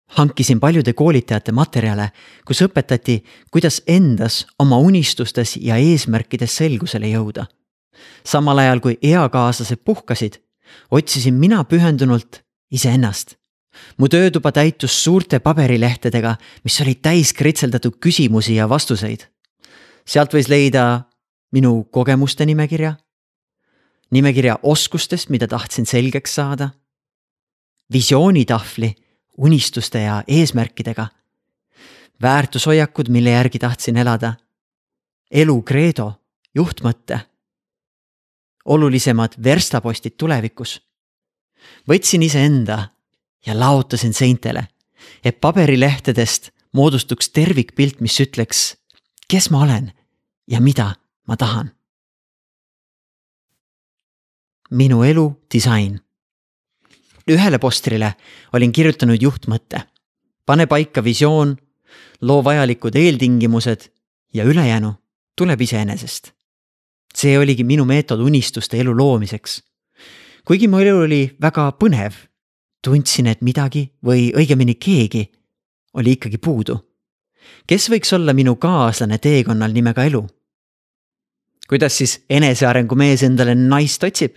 hankisin 0.06 0.60
paljude 0.60 0.92
koolitajate 0.92 1.52
materjale, 1.52 2.10
kus 2.46 2.62
õpetati, 2.62 3.20
kuidas 3.50 3.82
endas, 3.86 4.46
oma 4.58 4.78
unistustes 4.78 5.56
ja 5.60 5.76
eesmärkides 5.76 6.56
selgusele 6.56 7.10
jõuda. 7.10 7.46
samal 8.24 8.58
ajal 8.58 8.80
kui 8.80 8.98
eakaaslased 9.02 9.80
puhkasid, 9.84 10.36
otsisin 10.90 11.34
mina 11.34 11.64
pühendunult 11.64 12.42
iseennast. 12.70 13.36
mu 13.98 14.08
töötuba 14.08 14.52
täitus 14.52 15.04
suurte 15.04 15.38
paberilehtedega, 15.38 16.36
mis 16.64 16.80
olid 16.80 17.02
täis 17.02 17.32
kritseldatud 17.32 17.96
küsimusi 18.00 18.54
ja 18.54 18.68
vastuseid. 18.68 19.26
Sealt 20.06 20.34
võis 20.34 20.48
leida 20.48 21.04
minu 21.52 21.84
kogemuste 21.92 22.46
nimekirja, 22.46 22.94
nimekirja 24.10 24.58
oskustest, 24.62 25.30
mida 25.30 25.48
tahtsin 25.48 25.86
selgeks 25.86 26.34
saada, 26.34 26.70
visioonitahvli 27.92 28.94
unistuste 29.36 30.00
ja 30.00 30.22
eesmärkidega. 30.28 31.06
väärtushoiakud, 32.22 33.08
mille 33.08 33.30
järgi 33.30 33.58
tahtsin 33.58 33.96
elada. 33.96 34.34
elu 35.30 35.62
kreedo, 35.62 36.12
juhtmõte. 36.54 37.20
olulisemad 38.64 39.32
verstapostid 39.44 40.12
tulevikus. 40.16 40.82
võtsin 41.88 42.22
iseenda 42.22 42.88
ja 43.46 43.58
laotasin 43.58 44.14
seintele, 44.14 44.68
et 45.24 45.40
paberilehtedest 45.40 46.50
moodustuks 46.72 47.28
tervikpilt, 47.28 48.00
mis 48.00 48.20
ütleks, 48.20 48.76
kes 49.28 49.50
ma 49.50 49.62
olen 49.62 49.92
ja 50.46 50.60
mida 50.60 50.94
ma 51.28 51.36
tahan. 51.36 51.70
minu 54.70 55.02
elu 55.02 55.46
disain 55.54 56.00
ühele 57.30 57.58
postrile 57.58 58.14
olin 58.52 58.72
kirjutanud 58.72 59.22
juhtmõtte. 59.22 59.82
pane 60.46 60.66
paika 60.66 61.04
visioon, 61.04 61.56
loo 62.20 62.44
vajalikud 62.44 62.94
eeltingimused 62.94 63.90
ja 64.34 64.44
ülejäänu 64.44 64.94
tuleb 65.36 65.60
iseenesest. 65.60 66.32
see 67.14 67.38
oligi 67.38 67.64
minu 67.64 67.84
meetod 67.84 68.20
unistuste 68.20 68.80
elu 68.80 68.96
loomiseks. 68.96 69.62
kuigi 70.44 70.68
mu 70.68 70.78
elu 70.78 70.98
oli 70.98 71.36
väga 71.42 71.72
põnev, 71.72 72.14
tundsin, 72.84 73.26
et 73.26 73.42
midagi 73.42 73.92
või 74.04 74.32
õigemini 74.36 74.74
keegi 74.74 75.32
oli 75.94 76.12
ikkagi 76.12 76.38
puudu. 76.38 76.78
kes 77.66 77.90
võiks 77.90 78.14
olla 78.14 78.32
minu 78.32 78.56
kaaslane 78.56 79.18
teekonnal 79.18 79.72
nimega 79.72 80.04
elu? 80.04 80.26
Kuidas 81.68 81.98
siis 81.98 82.18
enesearengu 82.30 82.94
mees 82.94 83.22
endale 83.22 83.54
naist 83.54 84.04
otsib? 84.04 84.36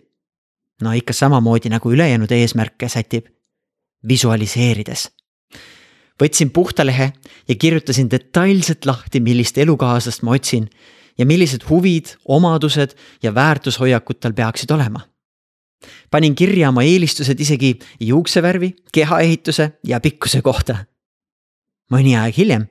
no 0.82 0.94
ikka 0.96 1.14
samamoodi 1.14 1.70
nagu 1.70 1.92
ülejäänud 1.92 2.32
eesmärke 2.32 2.90
sätib, 2.90 3.26
visualiseerides. 4.08 5.10
võtsin 6.22 6.50
puhta 6.56 6.86
lehe 6.86 7.12
ja 7.48 7.56
kirjutasin 7.56 8.12
detailselt 8.12 8.86
lahti, 8.86 9.20
millist 9.20 9.58
elukaaslast 9.58 10.24
ma 10.24 10.32
otsin 10.32 10.70
ja 11.18 11.26
millised 11.26 11.68
huvid, 11.70 12.16
omadused 12.26 12.96
ja 13.24 13.36
väärtushoiakud 13.36 14.20
tal 14.20 14.34
peaksid 14.34 14.72
olema. 14.72 15.02
panin 16.12 16.36
kirja 16.36 16.70
oma 16.70 16.84
eelistused 16.84 17.40
isegi 17.40 17.80
juuksevärvi, 18.00 18.76
kehaehituse 18.92 19.72
ja 19.84 20.00
pikkuse 20.00 20.42
kohta. 20.42 20.86
mõni 21.92 22.16
aeg 22.16 22.38
hiljem 22.38 22.68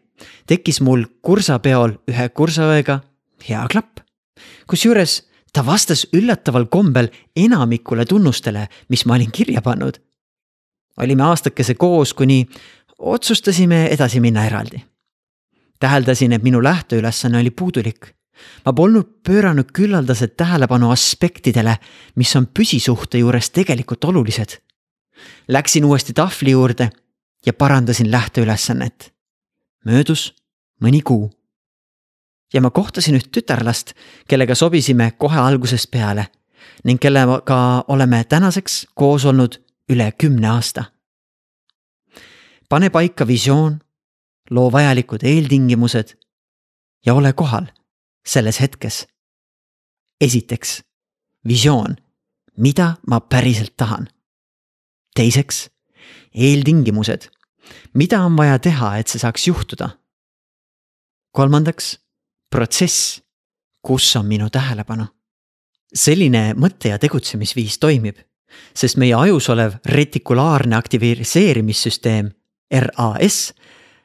tekkis 0.46 0.80
mul 0.80 1.04
kursapeol 1.22 1.98
ühe 2.10 2.28
kursaõega 2.34 3.00
hea 3.48 3.64
klapp, 3.70 4.00
kusjuures 4.66 5.22
ta 5.52 5.66
vastas 5.66 6.06
üllataval 6.12 6.66
kombel 6.66 7.08
enamikule 7.36 8.04
tunnustele, 8.06 8.68
mis 8.88 9.04
ma 9.06 9.14
olin 9.14 9.30
kirja 9.32 9.62
pannud. 9.62 9.98
olime 10.98 11.22
aastakese 11.22 11.74
koos, 11.74 12.14
kuni 12.14 12.48
otsustasime 12.98 13.86
edasi 13.86 14.20
minna 14.20 14.44
eraldi. 14.44 14.84
täheldasin, 15.80 16.32
et 16.32 16.42
minu 16.42 16.62
lähteülesanne 16.62 17.38
oli 17.38 17.50
puudulik. 17.50 18.14
ma 18.66 18.72
polnud 18.72 19.06
pööranud 19.28 19.72
küllaldaselt 19.72 20.36
tähelepanu 20.36 20.90
aspektidele, 20.90 21.78
mis 22.16 22.36
on 22.36 22.46
püsisuhte 22.46 23.18
juures 23.18 23.50
tegelikult 23.50 24.04
olulised. 24.04 24.58
Läksin 25.48 25.84
uuesti 25.84 26.12
tahvli 26.12 26.50
juurde 26.50 26.90
ja 27.46 27.52
parandasin 27.52 28.10
lähteülesannet. 28.10 29.14
möödus 29.84 30.34
mõni 30.82 31.02
kuu 31.02 31.37
ja 32.54 32.60
ma 32.60 32.70
kohtasin 32.70 33.18
üht 33.18 33.30
tütarlast, 33.32 33.94
kellega 34.28 34.54
sobisime 34.54 35.10
kohe 35.18 35.38
algusest 35.38 35.90
peale 35.90 36.28
ning 36.84 37.00
kellega 37.00 37.84
oleme 37.88 38.24
tänaseks 38.24 38.86
koos 38.94 39.24
olnud 39.24 39.58
üle 39.88 40.12
kümne 40.12 40.48
aasta. 40.48 40.84
pane 42.68 42.90
paika 42.90 43.26
visioon, 43.26 43.80
loo 44.50 44.72
vajalikud 44.72 45.22
eeltingimused 45.22 46.16
ja 47.06 47.14
ole 47.14 47.32
kohal 47.32 47.66
selles 48.26 48.60
hetkes. 48.60 49.06
esiteks, 50.20 50.82
visioon, 51.48 51.96
mida 52.56 52.96
ma 53.06 53.20
päriselt 53.20 53.76
tahan. 53.76 54.08
teiseks, 55.14 55.70
eeltingimused, 56.34 57.28
mida 57.94 58.20
on 58.20 58.36
vaja 58.36 58.58
teha, 58.58 58.96
et 58.96 59.08
see 59.08 59.18
saaks 59.18 59.48
juhtuda. 59.48 59.90
kolmandaks 61.32 62.07
protsess, 62.50 63.20
kus 63.82 64.16
on 64.16 64.26
minu 64.26 64.50
tähelepanu. 64.50 65.06
selline 65.94 66.52
mõtte 66.52 66.90
ja 66.90 66.98
tegutsemisviis 67.00 67.78
toimib, 67.80 68.18
sest 68.76 68.98
meie 69.00 69.14
ajus 69.14 69.48
olev 69.48 69.78
retikulaarne 69.88 70.76
aktiviseerimissüsteem, 70.76 72.28
RAS, 72.68 73.54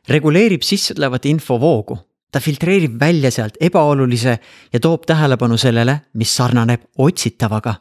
reguleerib 0.07 0.63
sisse 0.63 0.93
tulevat 0.93 1.25
infovoogu. 1.25 1.97
ta 2.31 2.39
filtreerib 2.39 2.99
välja 2.99 3.31
sealt 3.31 3.57
ebaolulise 3.61 4.39
ja 4.73 4.79
toob 4.79 5.03
tähelepanu 5.05 5.57
sellele, 5.57 6.01
mis 6.13 6.35
sarnaneb 6.35 6.81
otsitavaga. 6.97 7.75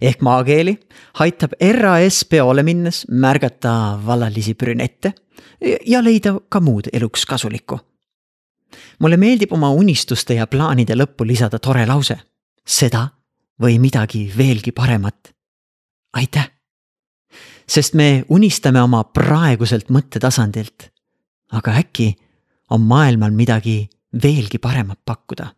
ehk 0.00 0.20
maakeeli 0.20 0.78
aitab 1.14 1.52
RAS 1.72 2.24
peole 2.24 2.62
minnes 2.62 3.06
märgata 3.10 3.98
vallalisi 4.06 4.54
brünette 4.54 5.12
ja 5.86 6.02
leida 6.02 6.38
ka 6.48 6.60
muud 6.60 6.88
eluks 6.92 7.26
kasulikku. 7.26 7.80
Mulle 9.00 9.16
meeldib 9.16 9.52
oma 9.52 9.70
unistuste 9.70 10.34
ja 10.34 10.46
plaanide 10.46 10.94
lõppu 10.94 11.26
lisada 11.26 11.58
tore 11.58 11.86
lause. 11.86 12.16
seda 12.66 13.08
või 13.60 13.78
midagi 13.78 14.32
veelgi 14.36 14.72
paremat. 14.72 15.34
aitäh! 16.12 16.50
sest 17.68 17.94
me 17.94 18.24
unistame 18.28 18.82
oma 18.82 19.04
praeguselt 19.04 19.90
mõttetasandilt. 19.90 20.90
aga 21.52 21.72
äkki 21.72 22.14
on 22.70 22.80
maailmal 22.80 23.30
midagi 23.30 23.88
veelgi 24.22 24.58
paremat 24.58 24.98
pakkuda. 25.04 25.54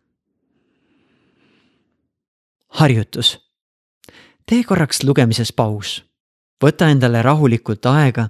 harjutus. 2.67 3.39
tee 4.45 4.63
korraks 4.63 5.03
lugemises 5.03 5.53
paus. 5.53 6.03
võta 6.63 6.89
endale 6.89 7.21
rahulikult 7.21 7.85
aega 7.85 8.29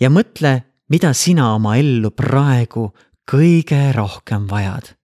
ja 0.00 0.10
mõtle, 0.10 0.62
mida 0.88 1.12
sina 1.12 1.54
oma 1.54 1.76
ellu 1.76 2.10
praegu 2.10 2.90
kõige 3.30 3.92
rohkem 3.94 4.48
vajad. 4.50 4.96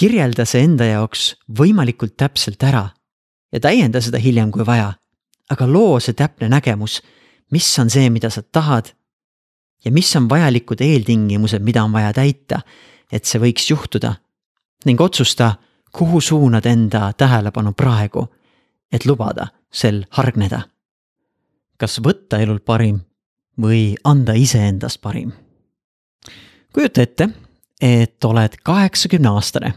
kirjelda 0.00 0.44
see 0.48 0.64
enda 0.64 0.86
jaoks 0.88 1.34
võimalikult 1.58 2.16
täpselt 2.16 2.62
ära 2.64 2.86
ja 3.52 3.60
täienda 3.60 4.00
seda 4.00 4.18
hiljem, 4.18 4.50
kui 4.50 4.64
vaja. 4.66 4.94
aga 5.50 5.66
loo 5.66 6.00
see 6.00 6.14
täpne 6.14 6.48
nägemus, 6.48 7.02
mis 7.50 7.78
on 7.78 7.90
see, 7.90 8.10
mida 8.10 8.30
sa 8.30 8.42
tahad 8.42 8.94
ja 9.84 9.92
mis 9.92 10.16
on 10.16 10.28
vajalikud 10.28 10.80
eeltingimused, 10.80 11.62
mida 11.62 11.84
on 11.84 11.92
vaja 11.92 12.12
täita, 12.12 12.62
et 13.12 13.24
see 13.24 13.40
võiks 13.40 13.70
juhtuda. 13.70 14.14
ning 14.84 15.00
otsusta, 15.00 15.54
kuhu 15.92 16.20
suunad 16.20 16.66
enda 16.66 17.12
tähelepanu 17.12 17.72
praegu, 17.72 18.26
et 18.92 19.04
lubada 19.04 19.46
sel 19.70 20.06
hargneda. 20.10 20.62
kas 21.76 22.00
võtta 22.00 22.40
elult 22.40 22.64
parim 22.64 23.00
või 23.60 23.96
anda 24.04 24.32
iseendast 24.32 25.00
parim. 25.00 25.32
Kujuta 26.72 27.02
ette, 27.02 27.28
et 27.80 28.24
oled 28.24 28.56
kaheksakümne 28.64 29.28
aastane 29.28 29.74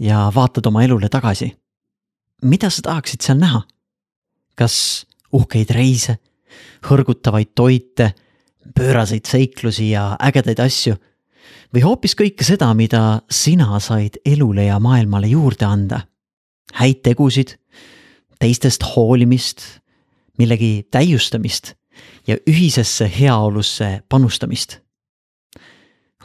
ja 0.00 0.32
vaatad 0.34 0.66
oma 0.66 0.82
elule 0.82 1.08
tagasi. 1.08 1.56
mida 2.42 2.70
sa 2.70 2.82
tahaksid 2.82 3.20
seal 3.20 3.38
näha? 3.38 3.62
kas 4.54 5.06
uhkeid 5.32 5.70
reise, 5.70 6.18
hõrgutavaid 6.84 7.54
toite 7.54 8.14
pööraseid 8.76 9.26
seiklusi 9.26 9.90
ja 9.90 10.16
ägedaid 10.20 10.60
asju. 10.60 10.96
või 11.74 11.82
hoopis 11.82 12.14
kõike 12.18 12.44
seda, 12.44 12.74
mida 12.74 13.22
sina 13.30 13.78
said 13.80 14.18
elule 14.24 14.64
ja 14.64 14.78
maailmale 14.78 15.26
juurde 15.26 15.64
anda. 15.64 16.00
häid 16.74 17.02
tegusid, 17.02 17.56
teistest 18.38 18.82
hoolimist, 18.96 19.62
millegi 20.38 20.86
täiustamist 20.90 21.74
ja 22.26 22.36
ühisesse 22.46 23.10
heaolusse 23.20 24.02
panustamist. 24.08 24.80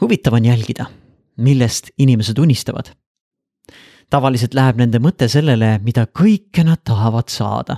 Huvitav 0.00 0.34
on 0.34 0.44
jälgida, 0.44 0.86
millest 1.36 1.90
inimesed 1.98 2.38
unistavad. 2.38 2.92
tavaliselt 4.10 4.54
läheb 4.54 4.76
nende 4.76 4.98
mõte 4.98 5.28
sellele, 5.28 5.78
mida 5.82 6.06
kõike 6.06 6.64
nad 6.64 6.78
tahavad 6.84 7.28
saada 7.28 7.76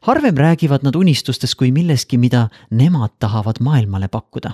harvem 0.00 0.36
räägivad 0.36 0.82
nad 0.82 0.94
unistustest 0.94 1.54
kui 1.54 1.72
millestki, 1.72 2.18
mida 2.18 2.48
nemad 2.70 3.10
tahavad 3.18 3.56
maailmale 3.60 4.08
pakkuda. 4.08 4.50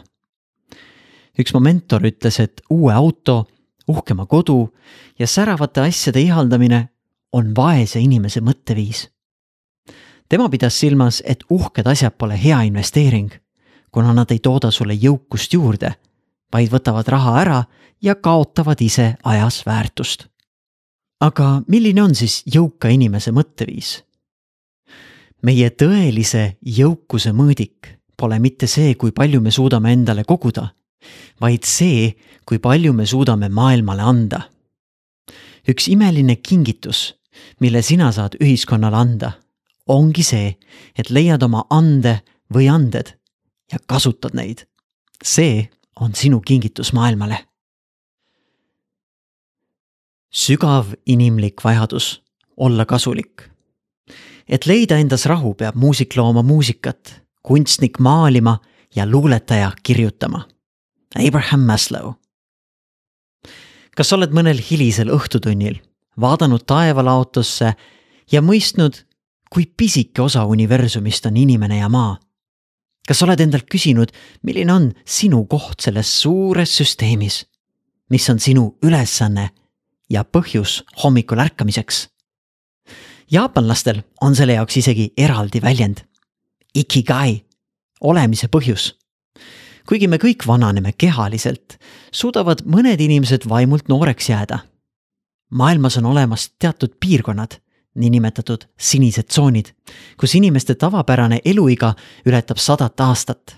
üks 1.38 1.54
mu 1.54 1.60
mentor 1.60 2.02
ütles, 2.04 2.40
et 2.40 2.60
uue 2.70 2.92
auto, 2.94 3.46
uhkema 3.88 4.26
kodu 4.26 4.74
ja 5.18 5.26
säravate 5.26 5.80
asjade 5.80 6.20
ihaldamine 6.20 6.88
on 7.32 7.56
vaese 7.56 8.00
inimese 8.00 8.40
mõtteviis. 8.40 9.08
tema 10.28 10.48
pidas 10.48 10.80
silmas, 10.80 11.22
et 11.26 11.44
uhked 11.50 11.86
asjad 11.86 12.12
pole 12.18 12.44
hea 12.44 12.62
investeering, 12.62 13.32
kuna 13.90 14.12
nad 14.12 14.30
ei 14.30 14.38
tooda 14.38 14.70
sulle 14.70 14.94
jõukust 14.94 15.52
juurde, 15.52 15.94
vaid 16.52 16.70
võtavad 16.72 17.08
raha 17.08 17.38
ära 17.40 17.64
ja 18.02 18.14
kaotavad 18.14 18.80
ise 18.80 19.16
ajas 19.24 19.62
väärtust. 19.66 20.26
aga 21.20 21.62
milline 21.68 22.02
on 22.02 22.14
siis 22.14 22.42
jõuka 22.46 22.88
inimese 22.88 23.32
mõtteviis? 23.32 24.02
meie 25.42 25.70
tõelise 25.70 26.56
jõukuse 26.62 27.32
mõõdik 27.32 27.98
pole 28.16 28.38
mitte 28.38 28.66
see, 28.66 28.94
kui 28.94 29.10
palju 29.10 29.40
me 29.40 29.50
suudame 29.50 29.92
endale 29.92 30.24
koguda, 30.24 30.68
vaid 31.40 31.64
see, 31.66 32.12
kui 32.46 32.60
palju 32.62 32.92
me 32.94 33.06
suudame 33.06 33.48
maailmale 33.48 34.02
anda. 34.02 34.42
üks 35.68 35.88
imeline 35.88 36.36
kingitus, 36.36 37.14
mille 37.60 37.82
sina 37.82 38.12
saad 38.12 38.36
ühiskonnale 38.40 38.96
anda, 38.96 39.32
ongi 39.86 40.22
see, 40.22 40.56
et 40.98 41.10
leiad 41.10 41.42
oma 41.42 41.64
ande 41.70 42.20
või 42.54 42.68
anded 42.70 43.14
ja 43.72 43.78
kasutad 43.86 44.34
neid. 44.34 44.66
see 45.22 45.70
on 46.00 46.14
sinu 46.14 46.40
kingitus 46.40 46.92
maailmale. 46.92 47.46
sügav 50.32 50.94
inimlik 51.06 51.64
vajadus 51.64 52.22
olla 52.56 52.84
kasulik 52.86 53.52
et 54.48 54.66
leida 54.66 54.98
endas 55.00 55.26
rahu, 55.30 55.54
peab 55.54 55.76
muusik 55.78 56.16
looma 56.16 56.42
muusikat, 56.42 57.20
kunstnik 57.42 57.98
maalima 57.98 58.58
ja 58.96 59.06
luuletaja 59.06 59.72
kirjutama. 59.82 60.46
Abraham 61.16 61.60
Maslow. 61.60 62.12
kas 63.96 64.08
oled 64.16 64.32
mõnel 64.32 64.56
hilisel 64.56 65.10
õhtutunnil 65.12 65.74
vaadanud 66.20 66.62
taevalaotusse 66.64 67.74
ja 68.32 68.40
mõistnud, 68.40 69.02
kui 69.52 69.66
pisike 69.76 70.22
osa 70.22 70.46
universumist 70.48 71.26
on 71.28 71.36
inimene 71.36 71.76
ja 71.82 71.90
maa? 71.92 72.16
Kas 73.08 73.22
oled 73.22 73.40
endalt 73.40 73.66
küsinud, 73.70 74.12
milline 74.42 74.72
on 74.72 74.92
sinu 75.04 75.44
koht 75.46 75.80
selles 75.80 76.10
suures 76.22 76.76
süsteemis? 76.78 77.44
mis 78.12 78.28
on 78.28 78.36
sinu 78.40 78.74
ülesanne 78.84 79.50
ja 80.10 80.24
põhjus 80.24 80.82
hommikul 81.04 81.40
ärkamiseks? 81.40 82.08
jaapanlastel 83.32 84.02
on 84.20 84.36
selle 84.36 84.58
jaoks 84.58 84.76
isegi 84.76 85.12
eraldi 85.16 85.62
väljend. 85.62 86.04
Ikigai, 86.74 87.42
olemise 88.00 88.48
põhjus. 88.48 88.92
kuigi 89.88 90.08
me 90.08 90.16
kõik 90.16 90.46
vananeme 90.46 90.92
kehaliselt, 90.92 91.78
suudavad 92.12 92.62
mõned 92.64 93.00
inimesed 93.00 93.48
vaimult 93.48 93.88
nooreks 93.88 94.28
jääda. 94.28 94.58
maailmas 95.50 95.96
on 95.96 96.06
olemas 96.06 96.50
teatud 96.58 96.94
piirkonnad, 97.00 97.58
niinimetatud 97.94 98.64
sinised 98.78 99.28
tsoonid, 99.28 99.72
kus 100.16 100.34
inimeste 100.34 100.74
tavapärane 100.74 101.40
eluiga 101.44 101.94
ületab 102.26 102.56
sadat 102.58 103.00
aastat. 103.00 103.56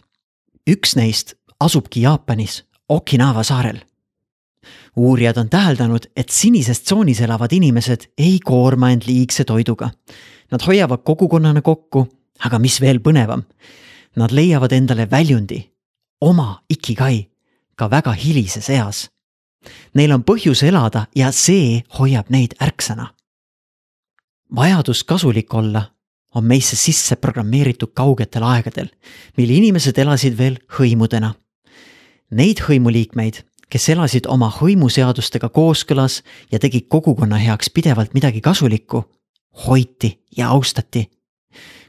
üks 0.70 0.96
neist 0.96 1.34
asubki 1.60 2.00
Jaapanis, 2.02 2.64
Okinawa 2.88 3.42
saarel 3.42 3.80
uurijad 4.96 5.36
on 5.36 5.50
täheldanud, 5.50 6.00
et 6.16 6.28
sinises 6.28 6.80
tsoonis 6.80 7.20
elavad 7.20 7.52
inimesed 7.52 8.00
ei 8.18 8.38
koorma 8.44 8.90
end 8.90 9.02
liigse 9.06 9.44
toiduga. 9.44 9.90
Nad 10.50 10.66
hoiavad 10.66 11.02
kogukonnana 11.04 11.62
kokku, 11.62 12.06
aga 12.44 12.58
mis 12.58 12.80
veel 12.80 13.00
põnevam, 13.00 13.42
nad 14.16 14.30
leiavad 14.30 14.72
endale 14.72 15.10
väljundi, 15.10 15.60
oma 16.20 16.62
ikigai, 16.70 17.26
ka 17.76 17.90
väga 17.90 18.12
hilises 18.12 18.70
eas. 18.70 19.08
Neil 19.94 20.12
on 20.12 20.24
põhjus 20.24 20.62
elada 20.62 21.06
ja 21.16 21.32
see 21.32 21.82
hoiab 21.98 22.30
neid 22.30 22.54
ärksana. 22.62 23.13
Vajadus 24.56 25.04
kasulik 25.04 25.54
olla 25.54 25.90
on 26.34 26.44
meisse 26.44 26.76
sisse 26.76 27.16
programmeeritud 27.16 27.92
kaugetel 27.94 28.42
aegadel, 28.42 28.88
mil 29.36 29.50
inimesed 29.50 29.98
elasid 29.98 30.38
veel 30.38 30.58
hõimudena. 30.78 31.34
Neid 32.34 32.64
hõimuliikmeid 32.66 33.44
kes 33.74 33.88
elasid 33.90 34.28
oma 34.30 34.46
hõimuseadustega 34.54 35.48
kooskõlas 35.50 36.20
ja 36.52 36.60
tegid 36.62 36.86
kogukonna 36.88 37.40
heaks 37.42 37.72
pidevalt 37.74 38.14
midagi 38.14 38.40
kasulikku, 38.40 39.04
hoiti 39.66 40.12
ja 40.36 40.48
austati. 40.54 41.10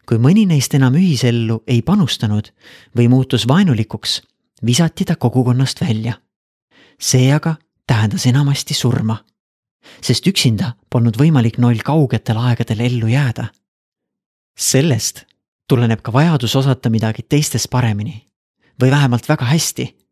kui 0.06 0.18
mõni 0.22 0.46
neist 0.46 0.74
enam 0.78 0.94
ühisellu 0.94 1.64
ei 1.68 1.82
panustanud 1.82 2.52
või 2.98 3.08
muutus 3.10 3.48
vaenulikuks, 3.48 4.22
visati 4.66 5.06
ta 5.06 5.16
kogukonnast 5.16 5.82
välja. 5.82 6.14
see 7.00 7.34
aga 7.34 7.56
tähendas 7.88 8.26
enamasti 8.26 8.74
surma, 8.74 9.18
sest 10.02 10.28
üksinda 10.28 10.74
polnud 10.90 11.18
võimalik 11.18 11.58
noil 11.58 11.82
kaugetel 11.84 12.38
aegadel 12.38 12.80
ellu 12.80 13.08
jääda. 13.08 13.48
sellest 14.58 15.26
tuleneb 15.68 16.02
ka 16.02 16.14
vajadus 16.14 16.56
osata 16.56 16.90
midagi 16.90 17.24
teistest 17.30 17.70
paremini 17.70 18.28
või 18.82 18.92
vähemalt 18.92 19.30
väga 19.30 19.46
hästi 19.46 20.06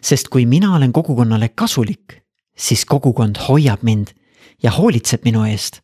sest 0.00 0.28
kui 0.28 0.46
mina 0.46 0.74
olen 0.76 0.92
kogukonnale 0.92 1.48
kasulik, 1.48 2.22
siis 2.56 2.84
kogukond 2.84 3.36
hoiab 3.48 3.82
mind 3.82 4.14
ja 4.62 4.70
hoolitseb 4.70 5.24
minu 5.24 5.44
eest. 5.44 5.80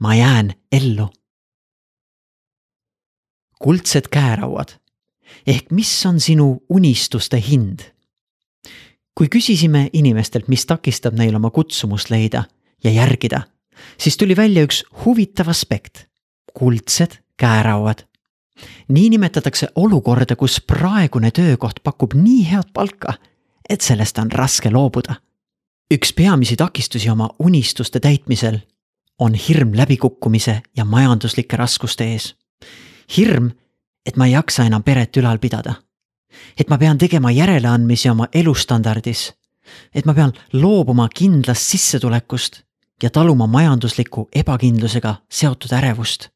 ma 0.00 0.14
jään 0.14 0.52
ellu. 0.72 1.08
kuldsed 3.58 4.08
käerauad 4.12 4.76
ehk 5.46 5.70
mis 5.70 6.06
on 6.06 6.20
sinu 6.20 6.64
unistuste 6.68 7.40
hind? 7.50 7.80
kui 9.14 9.28
küsisime 9.34 9.90
inimestelt, 9.92 10.48
mis 10.48 10.66
takistab 10.66 11.14
neil 11.14 11.34
oma 11.34 11.50
kutsumust 11.50 12.10
leida 12.10 12.44
ja 12.84 12.90
järgida, 12.90 13.42
siis 13.98 14.16
tuli 14.16 14.36
välja 14.36 14.64
üks 14.64 14.84
huvitav 15.04 15.48
aspekt. 15.48 16.06
kuldsed 16.54 17.18
käerauad. 17.36 18.06
nii 18.88 19.10
nimetatakse 19.10 19.68
olukorda, 19.74 20.36
kus 20.36 20.60
praegune 20.60 21.30
töökoht 21.30 21.82
pakub 21.82 22.14
nii 22.14 22.50
head 22.50 22.72
palka, 22.72 23.14
et 23.68 23.80
sellest 23.80 24.18
on 24.18 24.32
raske 24.32 24.70
loobuda. 24.70 25.14
üks 25.94 26.12
peamisi 26.12 26.56
takistusi 26.56 27.10
oma 27.10 27.30
unistuste 27.38 28.00
täitmisel 28.00 28.60
on 29.18 29.34
hirm 29.34 29.72
läbikukkumise 29.74 30.62
ja 30.76 30.84
majanduslike 30.84 31.56
raskuste 31.56 32.04
ees. 32.04 32.36
hirm, 33.16 33.50
et 34.06 34.16
ma 34.16 34.26
ei 34.26 34.32
jaksa 34.32 34.64
enam 34.64 34.82
peret 34.82 35.16
ülal 35.16 35.38
pidada. 35.38 35.74
et 36.60 36.68
ma 36.70 36.78
pean 36.78 36.98
tegema 36.98 37.30
järeleandmisi 37.30 38.08
oma 38.08 38.28
elustandardis. 38.32 39.32
et 39.94 40.06
ma 40.06 40.14
pean 40.14 40.32
loobuma 40.52 41.08
kindlast 41.08 41.62
sissetulekust 41.62 42.65
ja 43.02 43.10
taluma 43.10 43.46
majandusliku 43.46 44.28
ebakindlusega 44.34 45.14
seotud 45.30 45.72
ärevust. 45.72 46.28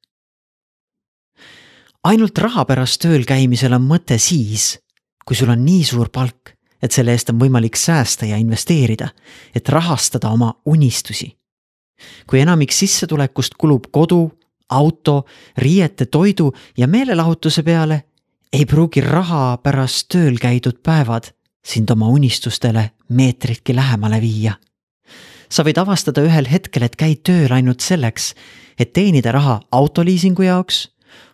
ainult 2.05 2.39
raha 2.39 2.65
pärast 2.65 3.03
tööl 3.03 3.25
käimisel 3.25 3.73
on 3.73 3.83
mõte 3.85 4.19
siis, 4.19 4.79
kui 5.25 5.37
sul 5.37 5.51
on 5.51 5.65
nii 5.65 5.85
suur 5.85 6.09
palk, 6.09 6.57
et 6.83 6.93
selle 6.93 7.13
eest 7.13 7.31
on 7.31 7.41
võimalik 7.41 7.77
säästa 7.77 8.27
ja 8.27 8.37
investeerida, 8.37 9.09
et 9.55 9.69
rahastada 9.69 10.31
oma 10.31 10.55
unistusi 10.65 11.41
kui 12.27 12.41
enamik 12.41 12.73
sissetulekust 12.73 13.57
kulub 13.59 13.91
kodu, 13.93 14.31
auto, 14.71 15.25
riiete, 15.59 16.07
toidu 16.07 16.53
ja 16.79 16.89
meelelahutuse 16.89 17.63
peale, 17.63 18.03
ei 18.53 18.67
pruugi 18.67 19.03
raha 19.05 19.59
pärast 19.63 20.09
tööl 20.13 20.39
käidud 20.43 20.81
päevad 20.83 21.31
sind 21.67 21.91
oma 21.91 22.09
unistustele 22.09 22.91
meetritki 23.09 23.75
lähemale 23.75 24.21
viia. 24.21 24.55
Sa 25.51 25.65
võid 25.67 25.79
avastada 25.83 26.23
ühel 26.23 26.49
hetkel, 26.51 26.83
et 26.87 26.97
käid 26.97 27.23
tööl 27.27 27.53
ainult 27.53 27.81
selleks, 27.85 28.35
et 28.79 28.93
teenida 28.93 29.33
raha 29.33 29.61
autoliisingu 29.73 30.47
jaoks, 30.47 30.89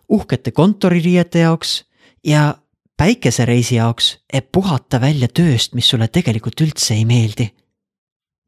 uhkete 0.09 0.51
kontoririiete 0.51 1.45
jaoks 1.45 1.83
ja 2.25 2.57
päikesereisi 2.97 3.77
jaoks, 3.77 4.17
et 4.33 4.51
puhata 4.51 5.01
välja 5.01 5.27
tööst, 5.27 5.75
mis 5.75 5.89
sulle 5.89 6.07
tegelikult 6.07 6.61
üldse 6.61 6.95
ei 6.95 7.05
meeldi. 7.05 7.51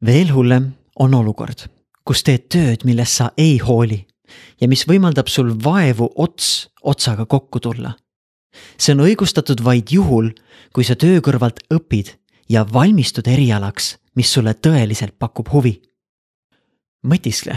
veel 0.04 0.32
hullem 0.32 0.72
on 0.96 1.14
olukord 1.14 1.68
kus 2.10 2.24
teed 2.26 2.48
tööd, 2.50 2.82
millest 2.88 3.20
sa 3.20 3.30
ei 3.38 3.60
hooli 3.62 4.00
ja 4.60 4.68
mis 4.70 4.82
võimaldab 4.88 5.28
sul 5.30 5.52
vaevu 5.62 6.08
ots 6.18 6.70
otsaga 6.82 7.26
kokku 7.26 7.60
tulla. 7.60 7.94
see 8.78 8.94
on 8.96 9.04
õigustatud 9.04 9.62
vaid 9.62 9.92
juhul, 9.94 10.32
kui 10.74 10.84
sa 10.84 10.96
töö 10.98 11.20
kõrvalt 11.22 11.62
õpid 11.70 12.16
ja 12.50 12.64
valmistud 12.66 13.28
erialaks, 13.30 13.96
mis 14.16 14.32
sulle 14.32 14.54
tõeliselt 14.54 15.18
pakub 15.18 15.48
huvi. 15.52 15.80
mõtiskle, 17.06 17.56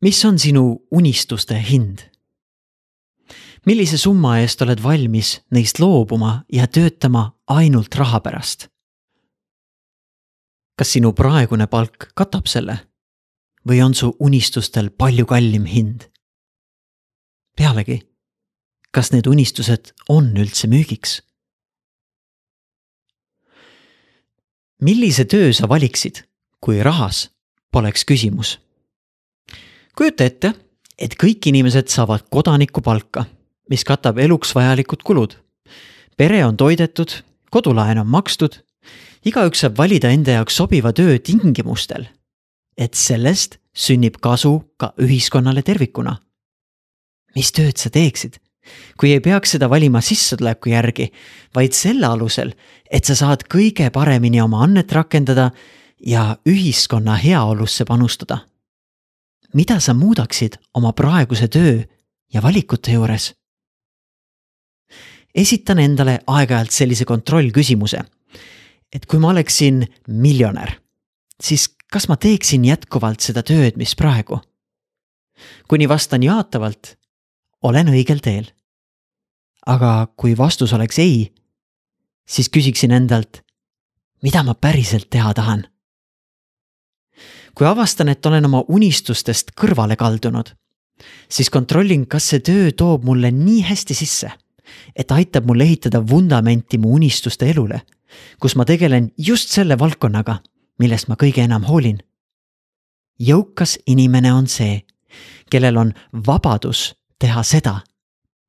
mis 0.00 0.24
on 0.24 0.38
sinu 0.38 0.86
unistuste 0.90 1.58
hind? 1.60 2.10
millise 3.66 3.98
summa 3.98 4.38
eest 4.40 4.62
oled 4.62 4.82
valmis 4.82 5.40
neist 5.50 5.80
loobuma 5.80 6.44
ja 6.52 6.66
töötama 6.66 7.32
ainult 7.46 7.94
raha 7.94 8.20
pärast? 8.20 8.68
kas 10.78 10.92
sinu 10.96 11.12
praegune 11.12 11.66
palk 11.66 12.10
katab 12.14 12.46
selle? 12.46 12.78
või 13.68 13.80
on 13.84 13.94
su 13.94 14.14
unistustel 14.20 14.90
palju 14.90 15.26
kallim 15.26 15.64
hind? 15.64 16.08
pealegi, 17.56 18.00
kas 18.90 19.12
need 19.12 19.26
unistused 19.26 19.94
on 20.08 20.34
üldse 20.36 20.68
müügiks? 20.68 21.20
Millise 24.82 25.24
töö 25.24 25.52
sa 25.52 25.68
valiksid, 25.68 26.24
kui 26.60 26.82
rahas 26.82 27.30
poleks 27.72 28.04
küsimus? 28.04 28.58
kujuta 29.96 30.24
ette, 30.24 30.54
et 30.98 31.14
kõik 31.14 31.46
inimesed 31.46 31.88
saavad 31.88 32.26
kodanikupalka, 32.30 33.26
mis 33.70 33.84
katab 33.84 34.18
eluks 34.18 34.54
vajalikud 34.54 35.02
kulud. 35.02 35.36
pere 36.16 36.44
on 36.44 36.56
toidetud, 36.56 37.22
kodulaen 37.50 37.98
on 37.98 38.06
makstud, 38.06 38.58
igaüks 39.24 39.60
saab 39.60 39.78
valida 39.78 40.10
enda 40.10 40.38
jaoks 40.38 40.56
sobiva 40.56 40.92
töö 40.92 41.18
tingimustel 41.18 42.06
et 42.76 42.94
sellest 42.98 43.58
sünnib 43.74 44.18
kasu 44.22 44.60
ka 44.78 44.92
ühiskonnale 44.98 45.62
tervikuna. 45.62 46.18
mis 47.34 47.50
tööd 47.50 47.74
sa 47.74 47.90
teeksid, 47.90 48.38
kui 49.00 49.12
ei 49.12 49.20
peaks 49.20 49.56
seda 49.56 49.68
valima 49.70 50.00
sissetuleku 50.00 50.70
järgi, 50.72 51.10
vaid 51.54 51.72
selle 51.76 52.06
alusel, 52.06 52.54
et 52.90 53.04
sa 53.04 53.16
saad 53.18 53.46
kõige 53.50 53.90
paremini 53.90 54.40
oma 54.40 54.62
annet 54.64 54.92
rakendada 54.92 55.50
ja 56.06 56.36
ühiskonna 56.48 57.16
heaolusse 57.20 57.84
panustada? 57.84 58.38
mida 59.54 59.78
sa 59.80 59.94
muudaksid 59.94 60.56
oma 60.74 60.90
praeguse 60.92 61.46
töö 61.48 61.84
ja 62.32 62.42
valikute 62.42 62.92
juures? 62.92 63.34
esitan 65.34 65.78
endale 65.78 66.18
aeg-ajalt 66.26 66.70
sellise 66.70 67.04
kontrollküsimuse. 67.04 68.00
et 68.92 69.06
kui 69.06 69.18
ma 69.18 69.30
oleksin 69.30 69.86
miljonär, 70.08 70.78
siis 71.42 71.68
kas 71.92 72.08
ma 72.08 72.16
teeksin 72.16 72.64
jätkuvalt 72.64 73.20
seda 73.20 73.42
tööd, 73.42 73.76
mis 73.76 73.94
praegu? 73.96 74.40
kuni 75.68 75.88
vastan 75.88 76.22
jaatavalt, 76.22 76.96
olen 77.64 77.88
õigel 77.92 78.20
teel. 78.20 78.50
aga 79.66 80.12
kui 80.20 80.36
vastus 80.36 80.72
oleks 80.76 80.98
ei, 81.00 81.32
siis 82.28 82.50
küsiksin 82.52 82.92
endalt, 82.92 83.40
mida 84.22 84.42
ma 84.44 84.54
päriselt 84.54 85.08
teha 85.10 85.32
tahan. 85.34 85.64
kui 87.54 87.66
avastan, 87.66 88.08
et 88.08 88.26
olen 88.26 88.44
oma 88.44 88.64
unistustest 88.68 89.54
kõrvale 89.56 89.96
kaldunud, 89.96 90.54
siis 91.28 91.50
kontrollin, 91.50 92.06
kas 92.06 92.28
see 92.28 92.40
töö 92.40 92.72
toob 92.72 93.04
mulle 93.04 93.30
nii 93.30 93.62
hästi 93.62 93.94
sisse, 93.94 94.32
et 94.96 95.10
aitab 95.10 95.46
mul 95.46 95.60
ehitada 95.60 96.02
vundamenti 96.10 96.78
mu 96.78 96.94
unistuste 96.94 97.50
elule, 97.50 97.82
kus 98.40 98.56
ma 98.56 98.64
tegelen 98.64 99.12
just 99.16 99.48
selle 99.48 99.78
valdkonnaga 99.78 100.40
millest 100.78 101.08
ma 101.08 101.16
kõige 101.20 101.44
enam 101.44 101.64
hoolin. 101.68 102.00
jõukas 103.18 103.78
inimene 103.86 104.32
on 104.32 104.46
see, 104.50 104.82
kellel 105.50 105.76
on 105.78 105.92
vabadus 106.26 106.94
teha 107.18 107.42
seda, 107.42 107.80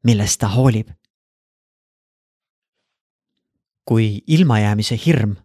millest 0.04 0.40
ta 0.40 0.48
hoolib. 0.48 0.90
kui 3.86 4.24
ilmajäämise 4.28 4.96
hirm 5.06 5.36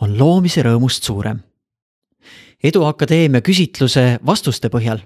on 0.00 0.18
loomise 0.18 0.62
rõõmust 0.62 1.04
suurem. 1.04 1.38
eduakadeemia 2.62 3.40
küsitluse 3.40 4.18
vastuste 4.26 4.68
põhjal 4.68 5.00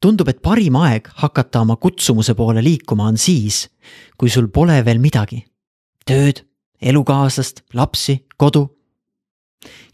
tundub, 0.00 0.28
et 0.28 0.42
parim 0.42 0.76
aeg 0.76 1.08
hakata 1.22 1.62
oma 1.64 1.76
kutsumuse 1.80 2.34
poole 2.34 2.62
liikuma 2.64 3.08
on 3.10 3.16
siis, 3.18 3.66
kui 4.18 4.30
sul 4.30 4.48
pole 4.48 4.84
veel 4.84 4.98
midagi. 4.98 5.44
tööd, 6.06 6.44
elukaaslast, 6.80 7.64
lapsi, 7.74 8.26
kodu. 8.36 8.68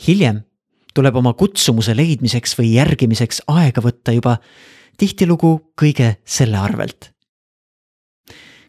hiljem 0.06 0.42
tuleb 0.94 1.16
oma 1.16 1.32
kutsumuse 1.32 1.96
leidmiseks 1.96 2.58
või 2.58 2.74
järgimiseks 2.74 3.42
aega 3.48 3.80
võtta 3.80 4.12
juba 4.12 4.38
tihtilugu 5.02 5.72
kõige 5.74 6.16
selle 6.24 6.58
arvelt. 6.62 7.10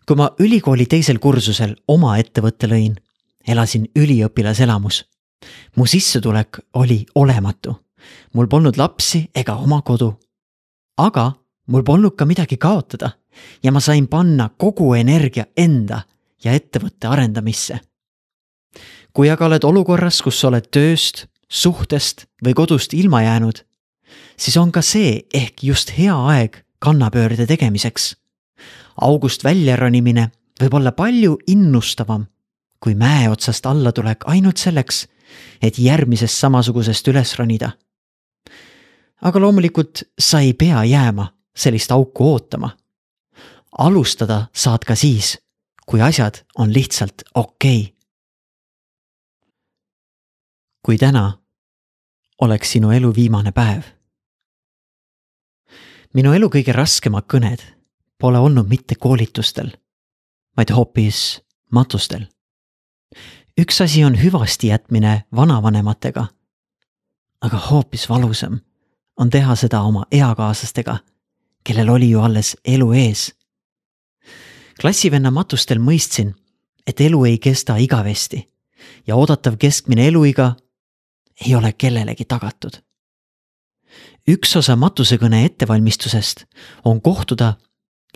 kui 0.06 0.17
ma 0.17 0.32
ülikooli 0.39 0.86
teisel 0.89 1.19
kursusel 1.22 1.76
oma 1.88 2.17
ettevõtte 2.17 2.67
lõin, 2.67 2.96
elasin 3.48 3.86
üliõpilaselamus. 3.96 5.04
mu 5.76 5.86
sissetulek 5.86 6.60
oli 6.74 7.06
olematu. 7.15 7.76
mul 8.34 8.48
polnud 8.48 8.78
lapsi 8.78 9.30
ega 9.36 9.56
oma 9.56 9.82
kodu. 9.82 10.13
aga 10.98 11.34
mul 11.67 11.84
polnud 11.84 12.15
ka 12.15 12.26
midagi 12.26 12.58
kaotada 12.58 13.12
ja 13.63 13.72
ma 13.72 13.80
sain 13.80 14.08
panna 14.08 14.50
kogu 14.58 14.93
energia 14.93 15.46
enda 15.58 16.02
ja 16.43 16.52
ettevõtte 16.52 17.08
arendamisse. 17.08 17.80
kui 19.13 19.30
aga 19.30 19.46
oled 19.46 19.63
olukorras, 19.63 20.22
kus 20.22 20.43
oled 20.43 20.65
tööst 20.72 21.28
suhtest 21.50 22.26
või 22.46 22.54
kodust 22.54 22.93
ilma 22.93 23.22
jäänud, 23.22 23.65
siis 24.43 24.58
on 24.58 24.71
ka 24.71 24.82
see 24.82 25.21
ehk 25.34 25.63
just 25.63 25.95
hea 25.97 26.15
aeg 26.15 26.60
kannapöörde 26.79 27.47
tegemiseks. 27.47 28.15
august 29.01 29.43
välja 29.43 29.75
ronimine 29.75 30.32
võib 30.62 30.73
olla 30.73 30.91
palju 30.91 31.38
innustavam 31.47 32.27
kui 32.84 32.95
mäe 32.99 33.29
otsast 33.32 33.65
allatulek 33.65 34.25
ainult 34.27 34.60
selleks, 34.60 35.06
et 35.63 35.79
järgmisest 35.79 36.36
samasugusest 36.36 37.08
üles 37.08 37.36
ronida. 37.39 37.71
aga 39.21 39.39
loomulikult 39.39 40.03
sa 40.19 40.39
ei 40.39 40.53
pea 40.53 40.84
jääma 40.84 41.27
sellist 41.56 41.91
auku 41.91 42.32
ootama. 42.34 42.69
alustada 43.77 44.47
saad 44.53 44.84
ka 44.84 44.95
siis, 44.95 45.38
kui 45.86 46.01
asjad 46.01 46.43
on 46.58 46.73
lihtsalt 46.73 47.23
okei 47.36 47.82
okay. 47.82 47.93
kui 50.86 50.97
täna 50.97 51.38
oleks 52.41 52.71
sinu 52.71 52.91
elu 52.91 53.15
viimane 53.15 53.51
päev. 53.51 53.84
Minu 56.13 56.34
elu 56.34 56.49
kõige 56.49 56.73
raskemad 56.76 57.26
kõned 57.30 57.62
pole 58.21 58.39
olnud 58.39 58.69
mitte 58.69 58.95
koolitustel, 58.95 59.71
vaid 60.58 60.69
hoopis 60.71 61.41
matustel. 61.71 62.28
üks 63.60 63.82
asi 63.82 64.04
on 64.04 64.15
hüvasti 64.15 64.67
jätmine 64.67 65.23
vanavanematega, 65.36 66.28
aga 67.41 67.58
hoopis 67.58 68.10
valusam 68.10 68.60
on 69.17 69.30
teha 69.30 69.56
seda 69.56 69.82
oma 69.82 70.06
eakaaslastega, 70.12 70.97
kellel 71.63 71.89
oli 71.89 72.10
ju 72.10 72.21
alles 72.21 72.58
elu 72.65 72.91
ees. 72.93 73.34
klassivenna 74.82 75.32
matustel 75.32 75.80
mõistsin, 75.80 76.34
et 76.88 77.02
elu 77.02 77.26
ei 77.26 77.38
kesta 77.38 77.76
igavesti 77.78 78.49
ja 79.08 79.15
oodatav 79.15 79.58
keskmine 79.58 80.08
eluiga 80.08 80.56
ei 81.45 81.56
ole 81.56 81.73
kellelegi 81.73 82.26
tagatud. 82.26 82.84
Üks 84.27 84.55
osa 84.55 84.75
matusekõne 84.79 85.43
ettevalmistusest 85.45 86.45
on 86.86 87.01
kohtuda 87.01 87.53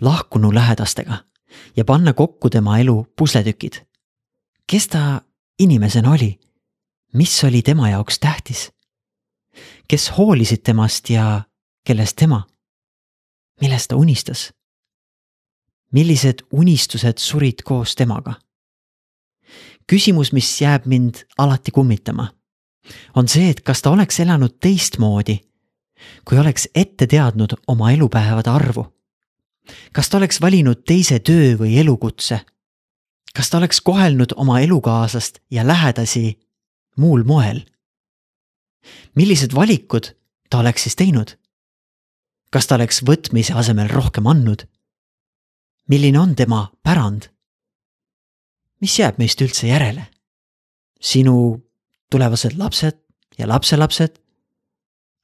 lahkunu 0.02 0.54
lähedastega 0.54 1.24
ja 1.76 1.84
panna 1.84 2.12
kokku 2.12 2.50
tema 2.50 2.78
elu 2.78 3.06
pusletükid. 3.16 3.84
kes 4.66 4.88
ta 4.88 5.20
inimesena 5.58 6.12
oli? 6.12 6.38
mis 7.14 7.44
oli 7.44 7.62
tema 7.62 7.90
jaoks 7.90 8.18
tähtis? 8.18 8.72
kes 9.88 10.18
hoolisid 10.18 10.62
temast 10.64 11.10
ja 11.10 11.42
kellest 11.84 12.16
tema? 12.16 12.46
millest 13.60 13.88
ta 13.88 13.96
unistas? 13.96 14.52
millised 15.92 16.42
unistused 16.52 17.18
surid 17.18 17.62
koos 17.64 17.94
temaga? 17.94 18.34
küsimus, 19.86 20.32
mis 20.32 20.60
jääb 20.60 20.86
mind 20.86 21.14
alati 21.38 21.70
kummitama, 21.70 22.28
on 23.14 23.28
see, 23.28 23.50
et 23.50 23.60
kas 23.60 23.82
ta 23.82 23.90
oleks 23.90 24.20
elanud 24.20 24.58
teistmoodi, 24.60 25.47
kui 26.24 26.38
oleks 26.38 26.68
ette 26.74 27.06
teadnud 27.06 27.56
oma 27.66 27.90
elupäevade 27.92 28.50
arvu. 28.50 28.86
kas 29.92 30.08
ta 30.08 30.16
oleks 30.16 30.40
valinud 30.40 30.84
teise 30.86 31.18
töö 31.18 31.56
või 31.58 31.78
elukutse? 31.78 32.40
kas 33.34 33.50
ta 33.50 33.58
oleks 33.58 33.80
kohelnud 33.80 34.32
oma 34.36 34.60
elukaaslast 34.60 35.38
ja 35.50 35.66
lähedasi 35.66 36.38
muul 36.96 37.24
moel? 37.24 37.60
millised 39.14 39.54
valikud 39.54 40.14
ta 40.50 40.58
oleks 40.58 40.82
siis 40.82 40.96
teinud? 40.96 41.36
kas 42.50 42.66
ta 42.66 42.74
oleks 42.74 43.02
võtmise 43.02 43.54
asemel 43.54 43.88
rohkem 43.88 44.26
andnud? 44.26 44.64
milline 45.88 46.20
on 46.20 46.34
tema 46.36 46.68
pärand? 46.82 47.28
mis 48.80 48.98
jääb 48.98 49.18
meist 49.18 49.40
üldse 49.40 49.68
järele? 49.68 50.06
sinu 51.00 51.34
tulevased 52.10 52.56
lapsed 52.58 52.98
ja 53.38 53.48
lapselapsed? 53.48 54.18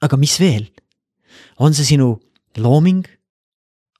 Aga 0.04 0.20
mis 0.20 0.38
veel? 0.40 0.68
on 1.58 1.74
see 1.74 1.86
sinu 1.94 2.14
looming? 2.56 3.04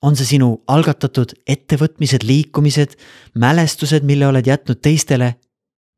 on 0.05 0.15
see 0.15 0.35
sinu 0.35 0.51
algatatud 0.69 1.33
ettevõtmised, 1.49 2.23
liikumised, 2.23 2.93
mälestused, 3.41 4.05
mille 4.05 4.27
oled 4.27 4.45
jätnud 4.45 4.81
teistele 4.83 5.35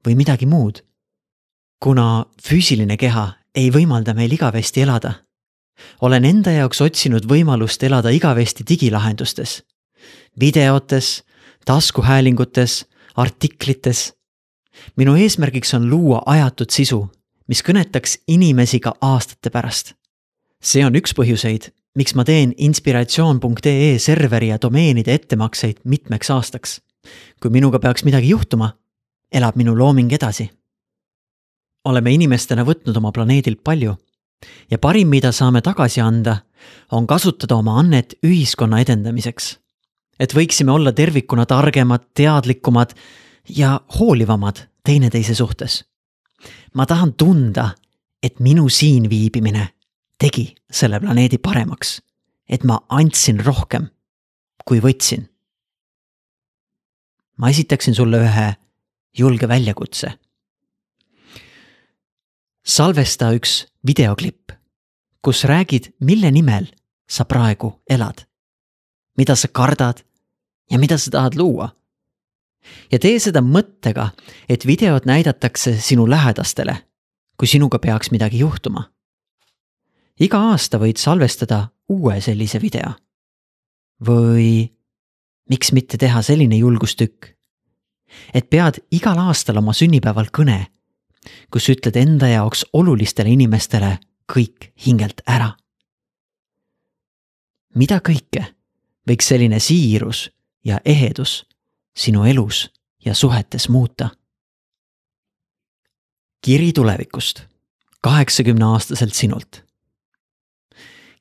või 0.06 0.16
midagi 0.20 0.48
muud? 0.48 0.84
kuna 1.84 2.26
füüsiline 2.42 2.98
keha 2.98 3.30
ei 3.58 3.70
võimalda 3.74 4.16
meil 4.18 4.32
igavesti 4.34 4.82
elada, 4.86 5.14
olen 6.02 6.26
enda 6.26 6.54
jaoks 6.56 6.82
otsinud 6.82 7.28
võimalust 7.30 7.84
elada 7.84 8.10
igavesti 8.14 8.66
digilahendustes, 8.66 9.62
videotes, 10.40 11.24
taskuhäälingutes, 11.66 12.86
artiklites. 13.16 14.14
minu 14.96 15.16
eesmärgiks 15.16 15.74
on 15.74 15.90
luua 15.90 16.22
ajatud 16.26 16.70
sisu, 16.70 17.08
mis 17.48 17.64
kõnetaks 17.64 18.20
inimesi 18.28 18.80
ka 18.80 18.94
aastate 19.02 19.50
pärast. 19.50 19.94
see 20.62 20.86
on 20.86 20.96
üks 20.96 21.14
põhjuseid, 21.14 21.72
miks 21.96 22.16
ma 22.16 22.24
teen 22.24 22.54
inspiratsioon.ee 22.58 24.00
serveri 24.00 24.48
ja 24.48 24.58
domeenide 24.62 25.14
ettemakseid 25.14 25.80
mitmeks 25.84 26.30
aastaks. 26.30 26.82
kui 27.42 27.52
minuga 27.52 27.80
peaks 27.80 28.04
midagi 28.04 28.30
juhtuma, 28.30 28.74
elab 29.32 29.56
minu 29.56 29.78
looming 29.78 30.14
edasi 30.14 30.50
oleme 31.88 32.14
inimestena 32.16 32.66
võtnud 32.68 32.98
oma 33.00 33.14
planeedilt 33.16 33.64
palju 33.64 33.96
ja 34.72 34.80
parim, 34.82 35.10
mida 35.12 35.32
saame 35.34 35.64
tagasi 35.66 36.02
anda, 36.04 36.42
on 36.92 37.08
kasutada 37.08 37.58
oma 37.58 37.78
annet 37.82 38.18
ühiskonna 38.26 38.82
edendamiseks. 38.84 39.58
et 40.20 40.34
võiksime 40.34 40.72
olla 40.74 40.92
tervikuna 40.92 41.46
targemad, 41.46 42.08
teadlikumad 42.14 42.94
ja 43.50 43.80
hoolivamad 44.00 44.64
teineteise 44.84 45.36
suhtes. 45.36 45.84
Ma 46.74 46.86
tahan 46.86 47.14
tunda, 47.14 47.72
et 48.24 48.40
minu 48.40 48.70
siin 48.70 49.10
viibimine 49.10 49.68
tegi 50.20 50.56
selle 50.72 51.00
planeedi 51.00 51.38
paremaks, 51.38 52.02
et 52.50 52.64
ma 52.64 52.80
andsin 52.90 53.40
rohkem, 53.46 53.90
kui 54.66 54.80
võtsin. 54.84 55.28
ma 57.38 57.50
esitaksin 57.50 57.94
sulle 57.96 58.18
ühe 58.18 58.48
julge 59.14 59.48
väljakutse 59.48 60.18
salvesta 62.68 63.32
üks 63.32 63.64
videoklipp, 63.88 64.52
kus 65.24 65.46
räägid, 65.48 65.94
mille 66.00 66.32
nimel 66.32 66.68
sa 67.08 67.26
praegu 67.26 67.80
elad. 67.90 68.28
mida 69.18 69.36
sa 69.36 69.48
kardad 69.48 70.04
ja 70.72 70.78
mida 70.78 70.98
sa 70.98 71.12
tahad 71.12 71.36
luua. 71.36 71.70
Ja 72.92 73.00
tee 73.00 73.20
seda 73.20 73.42
mõttega, 73.42 74.10
et 74.50 74.66
videot 74.66 75.06
näidatakse 75.06 75.78
sinu 75.82 76.10
lähedastele, 76.10 76.78
kui 77.38 77.48
sinuga 77.48 77.80
peaks 77.80 78.12
midagi 78.12 78.40
juhtuma. 78.40 78.92
iga 80.20 80.40
aasta 80.52 80.78
võid 80.78 80.98
salvestada 80.98 81.70
uue 81.90 82.22
sellise 82.22 82.62
video. 82.62 82.94
või 84.06 84.70
miks 85.50 85.72
mitte 85.72 85.98
teha 85.98 86.22
selline 86.22 86.58
julgustükk, 86.58 87.26
et 88.34 88.50
pead 88.50 88.80
igal 88.92 89.18
aastal 89.18 89.58
oma 89.58 89.74
sünnipäeval 89.74 90.28
kõne 90.32 90.68
kus 91.52 91.70
ütled 91.72 91.96
enda 92.00 92.30
jaoks 92.32 92.66
olulistele 92.74 93.32
inimestele 93.34 93.98
kõik 94.32 94.72
hingelt 94.86 95.22
ära. 95.28 95.54
mida 97.76 98.00
kõike 98.02 98.46
võiks 99.08 99.28
selline 99.30 99.60
siirus 99.60 100.30
ja 100.66 100.80
ehedus 100.86 101.47
sinu 101.98 102.24
elus 102.26 102.72
ja 103.06 103.14
suhetes 103.14 103.70
muuta? 103.70 104.10
kiri 106.42 106.74
tulevikust, 106.74 107.42
kaheksakümne 108.02 108.66
aastaselt 108.66 109.14
sinult. 109.14 109.64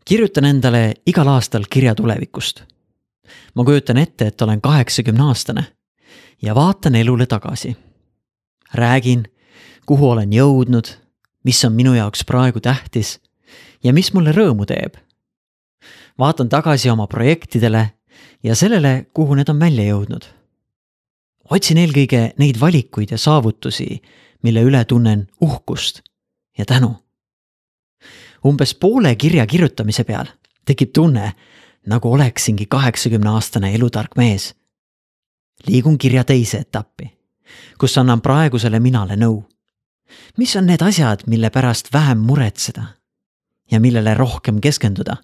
kirjutan 0.05 0.45
endale 0.45 0.95
igal 1.07 1.29
aastal 1.29 1.65
kirja 1.71 1.95
tulevikust. 1.95 2.63
ma 3.55 3.65
kujutan 3.65 3.97
ette, 3.97 4.27
et 4.27 4.43
olen 4.43 4.61
kaheksakümne 4.61 5.23
aastane 5.23 5.67
ja 6.43 6.55
vaatan 6.55 6.95
elule 6.95 7.27
tagasi. 7.27 7.77
räägin 8.75 9.25
kuhu 9.87 10.11
olen 10.11 10.33
jõudnud, 10.33 10.89
mis 11.45 11.65
on 11.65 11.73
minu 11.73 11.95
jaoks 11.95 12.25
praegu 12.25 12.61
tähtis 12.61 13.21
ja 13.85 13.93
mis 13.93 14.13
mulle 14.13 14.33
rõõmu 14.33 14.67
teeb. 14.67 14.97
vaatan 16.19 16.49
tagasi 16.49 16.91
oma 16.91 17.07
projektidele 17.07 17.93
ja 18.43 18.55
sellele, 18.55 19.07
kuhu 19.15 19.35
need 19.35 19.49
on 19.49 19.61
välja 19.61 19.85
jõudnud. 19.85 20.36
Otsin 21.51 21.79
eelkõige 21.79 22.33
neid 22.39 22.61
valikuid 22.61 23.11
ja 23.11 23.19
saavutusi, 23.19 24.03
mille 24.43 24.63
üle 24.63 24.85
tunnen 24.85 25.27
uhkust 25.41 26.03
ja 26.59 26.65
tänu. 26.65 26.97
umbes 28.45 28.75
poole 28.75 29.17
kirja 29.17 29.47
kirjutamise 29.47 30.05
peal 30.05 30.27
tekib 30.65 30.93
tunne, 30.93 31.33
nagu 31.87 32.13
oleksingi 32.13 32.67
kaheksakümne 32.67 33.31
aastane 33.31 33.75
elutark 33.75 34.17
mees. 34.17 34.55
liigun 35.67 35.99
kirja 35.99 36.25
teise 36.25 36.59
etappi, 36.59 37.11
kus 37.79 37.99
annan 37.99 38.21
praegusele 38.21 38.81
minale 38.81 39.17
nõu 39.17 39.45
mis 40.37 40.57
on 40.57 40.67
need 40.67 40.83
asjad, 40.83 41.25
mille 41.27 41.51
pärast 41.51 41.93
vähem 41.93 42.19
muretseda 42.19 42.87
ja 43.71 43.81
millele 43.81 44.15
rohkem 44.15 44.61
keskenduda? 44.61 45.17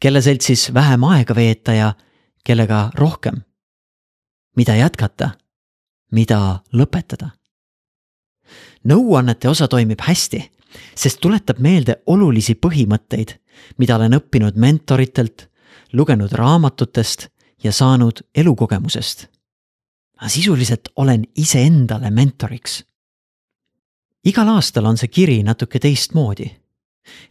kelle 0.00 0.22
seltsis 0.22 0.74
vähem 0.74 1.04
aega 1.04 1.34
veeta 1.34 1.72
ja 1.72 1.92
kellega 2.44 2.90
rohkem? 2.94 3.42
Mida 4.56 4.76
jätkata? 4.76 5.30
mida 6.12 6.62
lõpetada? 6.72 7.30
nõuannete 8.84 9.48
osa 9.48 9.68
toimib 9.68 10.00
hästi, 10.00 10.42
sest 10.94 11.20
tuletab 11.20 11.58
meelde 11.58 12.02
olulisi 12.06 12.54
põhimõtteid, 12.54 13.36
mida 13.78 13.96
olen 13.96 14.16
õppinud 14.18 14.56
mentoritelt, 14.56 15.48
lugenud 15.92 16.32
raamatutest 16.32 17.28
ja 17.62 17.72
saanud 17.72 18.22
elukogemusest. 18.34 19.26
ma 20.20 20.28
sisuliselt 20.28 20.88
olen 20.96 21.24
iseendale 21.36 22.10
mentoriks 22.10 22.82
igal 24.24 24.48
aastal 24.56 24.86
on 24.86 24.98
see 25.00 25.08
kiri 25.08 25.40
natuke 25.46 25.80
teistmoodi, 25.80 26.48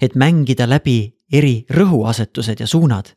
et 0.01 0.15
mängida 0.15 0.67
läbi 0.69 1.13
eri 1.31 1.65
rõhuasetused 1.69 2.63
ja 2.63 2.67
suunad. 2.67 3.13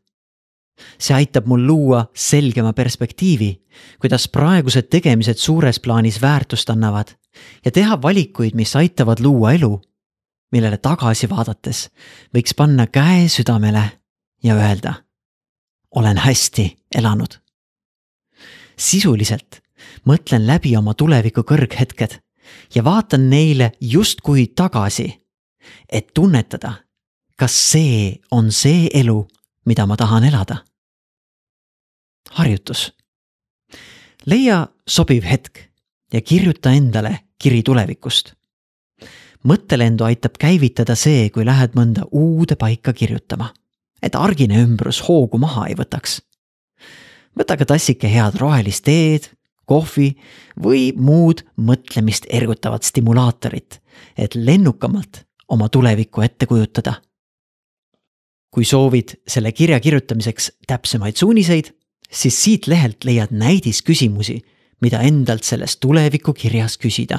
See 0.98 1.14
aitab 1.14 1.46
mul 1.46 1.66
luua 1.66 2.06
selgema 2.14 2.72
perspektiivi, 2.72 3.52
kuidas 4.00 4.28
praegused 4.28 4.90
tegemised 4.90 5.40
suures 5.40 5.80
plaanis 5.80 6.20
väärtust 6.22 6.70
annavad 6.70 7.14
ja 7.64 7.70
teha 7.70 8.02
valikuid, 8.02 8.54
mis 8.54 8.76
aitavad 8.76 9.20
luua 9.20 9.52
elu, 9.52 9.80
millele 10.52 10.78
tagasi 10.78 11.28
vaadates 11.30 11.88
võiks 12.34 12.54
panna 12.56 12.86
käe 12.86 13.28
südamele 13.28 13.84
ja 14.42 14.54
öelda. 14.54 14.94
olen 15.94 16.16
hästi 16.16 16.76
elanud. 16.94 17.38
sisuliselt 18.76 19.60
mõtlen 20.06 20.46
läbi 20.46 20.76
oma 20.76 20.94
tuleviku 20.94 21.42
kõrghetked 21.42 22.18
ja 22.74 22.84
vaatan 22.84 23.30
neile 23.30 23.72
justkui 23.80 24.46
tagasi, 24.56 25.08
et 25.88 26.14
tunnetada, 26.14 26.74
kas 27.36 27.54
see 27.70 28.20
on 28.30 28.52
see 28.52 28.88
elu, 28.94 29.26
mida 29.66 29.86
ma 29.86 29.96
tahan 29.96 30.24
elada? 30.24 30.62
Harjutus. 32.30 32.92
leia 34.26 34.68
sobiv 34.86 35.24
hetk 35.24 35.58
ja 36.12 36.20
kirjuta 36.20 36.70
endale 36.70 37.18
kiri 37.38 37.62
tulevikust. 37.62 38.34
mõttelendu 39.44 40.04
aitab 40.04 40.38
käivitada 40.38 40.94
see, 40.94 41.30
kui 41.30 41.44
lähed 41.44 41.74
mõnda 41.74 42.06
uude 42.10 42.56
paika 42.56 42.92
kirjutama, 42.92 43.52
et 44.02 44.14
argine 44.14 44.62
ümbrus 44.62 45.02
hoogu 45.08 45.38
maha 45.38 45.66
ei 45.66 45.74
võtaks. 45.74 46.20
võta 47.38 47.56
ka 47.56 47.64
tassike 47.64 48.08
head 48.08 48.38
rohelist 48.38 48.84
teed, 48.84 49.30
kohvi 49.64 50.12
või 50.62 50.92
muud 50.96 51.44
mõtlemist 51.56 52.26
ergutavat 52.30 52.82
stimulaatorit, 52.82 53.80
et 54.16 54.34
lennukamalt 54.34 55.24
oma 55.48 55.68
tulevikku 55.68 56.22
ette 56.22 56.46
kujutada. 56.46 57.00
kui 58.52 58.64
soovid 58.64 59.14
selle 59.26 59.52
kirja 59.52 59.80
kirjutamiseks 59.80 60.50
täpsemaid 60.66 61.16
suuniseid, 61.16 61.72
siis 62.12 62.44
siit 62.44 62.66
lehelt 62.66 63.04
leiad 63.04 63.28
näidisküsimusi, 63.30 64.44
mida 64.80 65.00
endalt 65.00 65.44
selles 65.44 65.76
tulevikukirjas 65.76 66.78
küsida. 66.78 67.18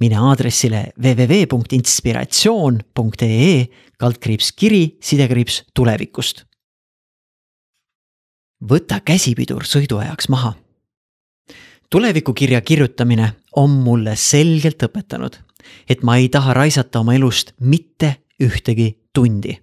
mine 0.00 0.16
aadressile 0.16 0.92
www.inspiratsioon.ee 1.02 3.66
kaldkriips 3.98 4.52
kiri 4.52 4.98
sidekriips 5.00 5.62
tulevikust. 5.74 6.44
võta 8.62 9.00
käsipidur 9.00 9.64
sõiduajaks 9.64 10.28
maha 10.28 10.54
tulevikukirja 11.90 12.60
kirjutamine 12.60 13.32
on 13.56 13.70
mulle 13.70 14.16
selgelt 14.16 14.82
õpetanud, 14.82 15.36
et 15.88 16.02
ma 16.02 16.16
ei 16.16 16.28
taha 16.28 16.54
raisata 16.54 17.00
oma 17.00 17.14
elust 17.14 17.52
mitte 17.60 18.16
ühtegi 18.42 18.96
tundi. 19.14 19.58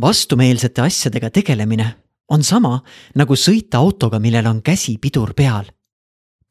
vastumeelsete 0.00 0.82
asjadega 0.82 1.30
tegelemine 1.30 1.94
on 2.28 2.44
sama 2.44 2.80
nagu 3.14 3.36
sõita 3.36 3.78
autoga, 3.78 4.18
millel 4.18 4.46
on 4.46 4.62
käsipidur 4.62 5.34
peal. 5.34 5.64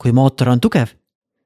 kui 0.02 0.12
mootor 0.12 0.50
on 0.50 0.60
tugev, 0.60 0.90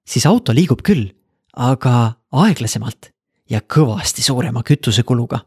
siis 0.08 0.26
auto 0.26 0.54
liigub 0.54 0.80
küll, 0.82 1.10
aga 1.54 2.14
aeglasemalt 2.32 3.12
ja 3.50 3.60
kõvasti 3.62 4.22
suurema 4.22 4.64
kütusekuluga. 4.64 5.40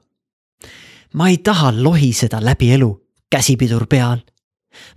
ma 1.14 1.28
ei 1.28 1.38
taha 1.38 1.72
lohiseda 1.82 2.44
läbi 2.44 2.72
elu 2.72 3.08
käsipidur 3.30 3.86
peal, 3.86 4.20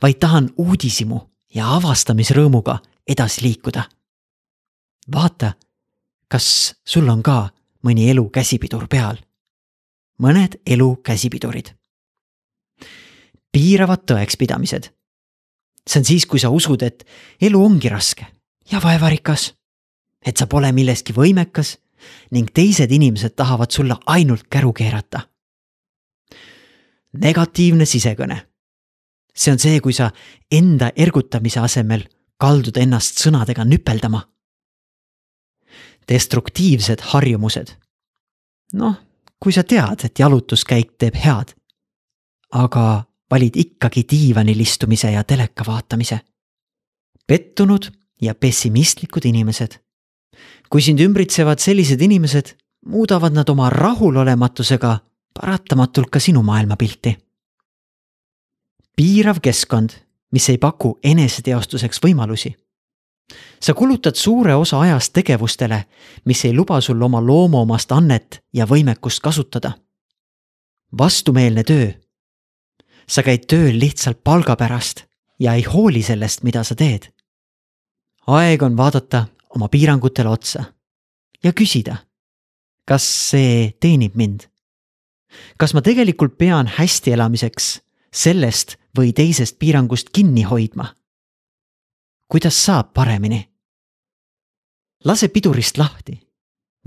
vaid 0.01 0.19
tahan 0.19 0.49
uudishimu 0.57 1.19
ja 1.55 1.75
avastamisrõõmuga 1.75 2.79
edasi 3.07 3.41
liikuda. 3.41 3.83
vaata, 5.13 5.53
kas 6.27 6.75
sul 6.85 7.09
on 7.09 7.23
ka 7.23 7.49
mõni 7.83 8.09
elu 8.09 8.29
käsipidur 8.29 8.87
peal? 8.87 9.17
mõned 10.21 10.59
elu 10.65 10.95
käsipidurid. 10.95 11.73
Piiravad 13.51 14.05
tõekspidamised. 14.07 14.91
see 15.87 15.99
on 15.99 16.05
siis, 16.05 16.25
kui 16.25 16.39
sa 16.39 16.49
usud, 16.49 16.81
et 16.83 17.03
elu 17.41 17.63
ongi 17.65 17.89
raske 17.89 18.25
ja 18.71 18.79
vaevarikas, 18.83 19.53
et 20.25 20.37
sa 20.37 20.47
pole 20.47 20.71
milleski 20.71 21.13
võimekas 21.13 21.77
ning 22.31 22.51
teised 22.53 22.91
inimesed 22.91 23.35
tahavad 23.35 23.71
sulle 23.71 23.95
ainult 24.05 24.47
käru 24.49 24.73
keerata. 24.73 25.27
negatiivne 27.13 27.85
sisekõne. 27.85 28.47
see 29.35 29.51
on 29.51 29.59
see, 29.59 29.79
kui 29.79 29.93
sa 29.93 30.11
enda 30.51 30.91
ergutamise 30.95 31.59
asemel 31.59 32.07
kaldud 32.37 32.77
ennast 32.77 33.19
sõnadega 33.21 33.65
nüpeldama. 33.65 34.27
destruktiivsed 36.07 37.01
harjumused. 37.01 37.75
noh, 38.73 38.95
kui 39.39 39.51
sa 39.51 39.63
tead, 39.63 40.05
et 40.05 40.19
jalutuskäik 40.19 40.97
teeb 40.97 41.15
head, 41.15 41.55
aga 42.51 43.10
valid 43.31 43.55
ikkagi 43.55 44.03
diivanil 44.11 44.59
istumise 44.59 45.11
ja 45.11 45.23
teleka 45.23 45.63
vaatamise. 45.67 46.19
pettunud 47.27 47.91
ja 48.21 48.35
pessimistlikud 48.35 49.25
inimesed. 49.25 49.79
kui 50.69 50.81
sind 50.81 50.99
ümbritsevad 50.99 51.59
sellised 51.59 52.01
inimesed, 52.01 52.55
muudavad 52.85 53.33
nad 53.33 53.49
oma 53.49 53.69
rahulolematusega 53.69 54.99
paratamatult 55.33 56.09
ka 56.09 56.19
sinu 56.19 56.43
maailmapilti. 56.43 57.17
piirav 58.95 59.39
keskkond 59.41 59.89
mis 60.31 60.49
ei 60.49 60.57
paku 60.57 60.99
eneseteostuseks 61.03 61.99
võimalusi. 62.05 62.55
sa 63.61 63.73
kulutad 63.73 64.15
suure 64.15 64.55
osa 64.55 64.79
ajast 64.79 65.13
tegevustele, 65.13 65.85
mis 66.25 66.45
ei 66.45 66.53
luba 66.53 66.81
sul 66.81 67.01
oma 67.01 67.21
loomuomast 67.21 67.91
annet 67.91 68.43
ja 68.53 68.65
võimekust 68.65 69.19
kasutada. 69.19 69.71
vastumeelne 70.97 71.63
töö. 71.63 71.91
Sa 73.11 73.23
käid 73.27 73.47
tööl 73.51 73.75
lihtsalt 73.79 74.21
palga 74.23 74.55
pärast 74.55 75.03
ja 75.39 75.55
ei 75.59 75.65
hooli 75.67 76.03
sellest, 76.03 76.43
mida 76.47 76.63
sa 76.63 76.75
teed. 76.75 77.11
aeg 78.27 78.63
on 78.63 78.77
vaadata 78.77 79.25
oma 79.49 79.67
piirangutele 79.67 80.29
otsa 80.29 80.63
ja 81.43 81.51
küsida, 81.53 81.97
kas 82.87 83.03
see 83.03 83.71
teenib 83.79 84.15
mind? 84.15 84.47
kas 85.57 85.73
ma 85.73 85.81
tegelikult 85.81 86.37
pean 86.37 86.67
hästi 86.67 87.13
elamiseks 87.15 87.79
sellest 88.11 88.75
või 88.97 89.13
teisest 89.15 89.59
piirangust 89.59 90.09
kinni 90.13 90.43
hoidma. 90.43 90.95
kuidas 92.27 92.65
saab 92.65 92.93
paremini? 92.93 93.49
lase 95.03 95.27
pidurist 95.27 95.77
lahti 95.77 96.21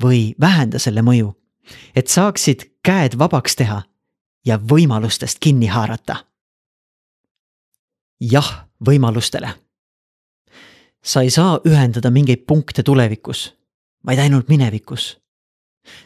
või 0.03 0.35
vähenda 0.41 0.79
selle 0.79 1.03
mõju, 1.03 1.35
et 1.95 2.09
saaksid 2.09 2.71
käed 2.83 3.19
vabaks 3.19 3.57
teha 3.57 3.83
ja 4.45 4.59
võimalustest 4.59 5.39
kinni 5.41 5.67
haarata. 5.67 6.17
jah 8.21 8.67
võimalustele. 8.87 9.55
sa 11.03 11.21
ei 11.21 11.31
saa 11.31 11.61
ühendada 11.67 12.11
mingeid 12.11 12.47
punkte 12.47 12.83
tulevikus, 12.83 13.55
vaid 14.07 14.19
ainult 14.19 14.49
minevikus. 14.49 15.19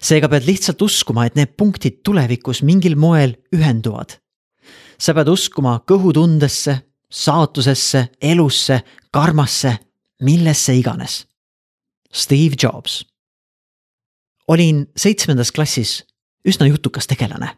seega 0.00 0.28
pead 0.28 0.46
lihtsalt 0.46 0.82
uskuma, 0.82 1.26
et 1.26 1.34
need 1.34 1.56
punktid 1.56 2.02
tulevikus 2.02 2.62
mingil 2.62 2.96
moel 2.96 3.36
ühenduvad 3.52 4.18
sa 4.98 5.14
pead 5.14 5.30
uskuma 5.30 5.78
kõhutundesse, 5.86 6.74
saatusesse, 7.08 8.04
elusse, 8.20 8.80
karmasse, 9.14 9.76
millesse 10.26 10.74
iganes. 10.74 11.24
Steve 12.12 12.56
Jobs. 12.62 13.04
olin 14.48 14.86
seitsmendas 14.96 15.52
klassis 15.52 16.04
üsna 16.48 16.66
jutukas 16.66 17.06
tegelane 17.06 17.50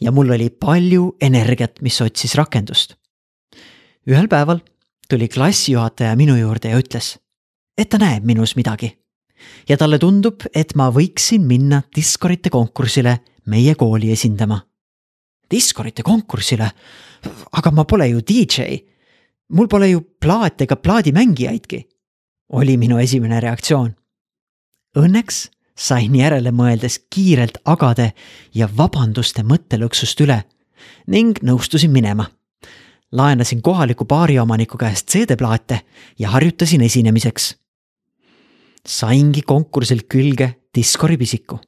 ja 0.00 0.12
mul 0.12 0.30
oli 0.30 0.50
palju 0.50 1.16
energiat, 1.20 1.80
mis 1.82 2.00
otsis 2.00 2.34
rakendust. 2.34 2.96
ühel 4.06 4.28
päeval 4.28 4.60
tuli 5.08 5.28
klassijuhataja 5.28 6.16
minu 6.16 6.36
juurde 6.36 6.68
ja 6.68 6.78
ütles, 6.78 7.18
et 7.78 7.88
ta 7.88 7.98
näeb 7.98 8.24
minus 8.24 8.56
midagi. 8.56 8.98
ja 9.68 9.76
talle 9.76 9.98
tundub, 9.98 10.42
et 10.54 10.74
ma 10.74 10.90
võiksin 10.90 11.46
minna 11.46 11.82
diskorite 11.96 12.50
konkursile 12.50 13.18
meie 13.46 13.74
kooli 13.74 14.12
esindama 14.12 14.60
diskorite 15.50 16.02
konkursile. 16.02 16.70
aga 17.52 17.70
ma 17.70 17.84
pole 17.84 18.08
ju 18.08 18.20
DJ. 18.20 18.84
mul 19.48 19.68
pole 19.68 19.90
ju 19.90 20.00
plaate 20.20 20.64
ega 20.64 20.76
plaadimängijaidki, 20.76 21.84
oli 22.52 22.76
minu 22.76 22.98
esimene 22.98 23.40
reaktsioon. 23.40 23.94
Õnneks 24.96 25.48
sain 25.76 26.14
järele 26.14 26.50
mõeldes 26.50 27.00
kiirelt 27.10 27.58
agade 27.64 28.12
ja 28.54 28.68
vabanduste 28.76 29.42
mõttelõksust 29.42 30.20
üle 30.20 30.42
ning 31.06 31.38
nõustusin 31.42 31.90
minema. 31.90 32.30
laenasin 33.12 33.62
kohaliku 33.62 34.04
baariomaniku 34.04 34.78
käest 34.78 35.10
CD-plaate 35.10 35.80
ja 36.18 36.30
harjutasin 36.30 36.80
esinemiseks. 36.80 37.56
saingi 38.86 39.42
konkursil 39.42 40.02
külge 40.08 40.54
Discori 40.74 41.16
pisiku 41.16 41.60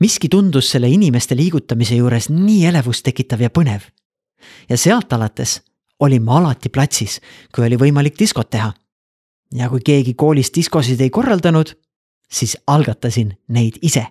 miski 0.00 0.28
tundus 0.28 0.70
selle 0.70 0.88
inimeste 0.88 1.36
liigutamise 1.36 1.98
juures 1.98 2.28
nii 2.30 2.66
elevust 2.70 3.04
tekitav 3.06 3.40
ja 3.40 3.50
põnev. 3.50 3.80
ja 4.68 4.76
sealt 4.76 5.12
alates 5.12 5.60
olin 6.00 6.22
ma 6.22 6.38
alati 6.38 6.68
platsis, 6.68 7.20
kui 7.54 7.66
oli 7.66 7.76
võimalik 7.76 8.18
diskot 8.18 8.50
teha. 8.50 8.72
ja 9.54 9.68
kui 9.68 9.80
keegi 9.84 10.14
koolis 10.14 10.52
diskosid 10.54 11.00
ei 11.00 11.10
korraldanud, 11.10 11.74
siis 12.32 12.58
algatasin 12.66 13.38
neid 13.48 13.78
ise. 13.82 14.06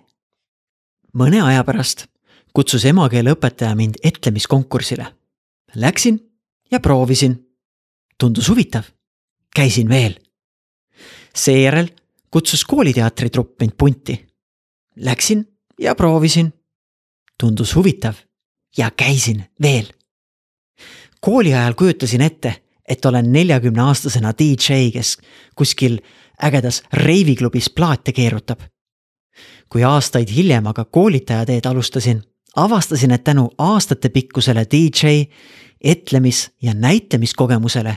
mõne 1.12 1.42
aja 1.42 1.64
pärast 1.64 2.06
kutsus 2.52 2.84
emakeeleõpetaja 2.84 3.74
mind 3.74 3.94
etlemiskonkursile. 4.02 5.06
Läksin 5.74 6.20
ja 6.70 6.80
proovisin. 6.80 7.46
tundus 8.18 8.48
huvitav. 8.48 8.82
käisin 9.54 9.88
veel. 9.88 10.14
seejärel 11.34 11.88
kutsus 12.30 12.64
kooliteatritrupp 12.64 13.60
mind 13.60 13.72
punti. 13.78 14.26
Läksin 14.96 15.58
ja 15.78 15.94
proovisin. 15.94 16.52
tundus 17.40 17.74
huvitav 17.74 18.14
ja 18.76 18.90
käisin 18.90 19.44
veel. 19.62 19.86
kooli 21.20 21.54
ajal 21.54 21.74
kujutasin 21.74 22.20
ette, 22.20 22.62
et 22.88 23.04
olen 23.04 23.32
neljakümne 23.32 23.82
aastasena 23.82 24.32
DJ, 24.38 24.90
kes 24.92 25.18
kuskil 25.54 25.98
ägedas 26.42 26.82
reiviklubis 26.92 27.70
plaate 27.70 28.12
keerutab. 28.12 28.60
kui 29.68 29.84
aastaid 29.84 30.28
hiljem 30.28 30.66
aga 30.66 30.84
koolitaja 30.84 31.46
teed 31.46 31.66
alustasin 31.66 32.22
avastasin, 32.56 33.10
et 33.10 33.24
tänu 33.24 33.50
aastatepikkusele 33.58 34.64
DJ, 34.70 35.06
etlemis- 35.84 36.50
ja 36.62 36.74
näitlemiskogemusele 36.74 37.96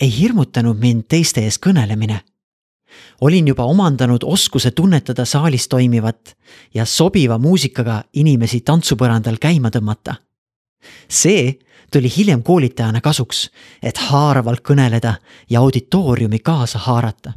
ei 0.00 0.18
hirmutanud 0.20 0.76
mind 0.78 1.02
teiste 1.08 1.40
ees 1.40 1.58
kõnelemine. 1.66 2.20
olin 3.20 3.48
juba 3.48 3.64
omandanud 3.64 4.20
oskuse 4.24 4.70
tunnetada 4.70 5.24
saalis 5.24 5.68
toimivat 5.68 6.36
ja 6.74 6.84
sobiva 6.84 7.38
muusikaga 7.38 8.02
inimesi 8.12 8.60
tantsupõrandal 8.60 9.36
käima 9.40 9.70
tõmmata. 9.70 10.14
see 11.08 11.58
tuli 11.92 12.12
hiljem 12.16 12.42
koolitajana 12.42 13.00
kasuks, 13.00 13.50
et 13.82 13.98
haaravalt 13.98 14.60
kõneleda 14.60 15.14
ja 15.50 15.60
auditooriumi 15.60 16.38
kaasa 16.38 16.78
haarata. 16.78 17.32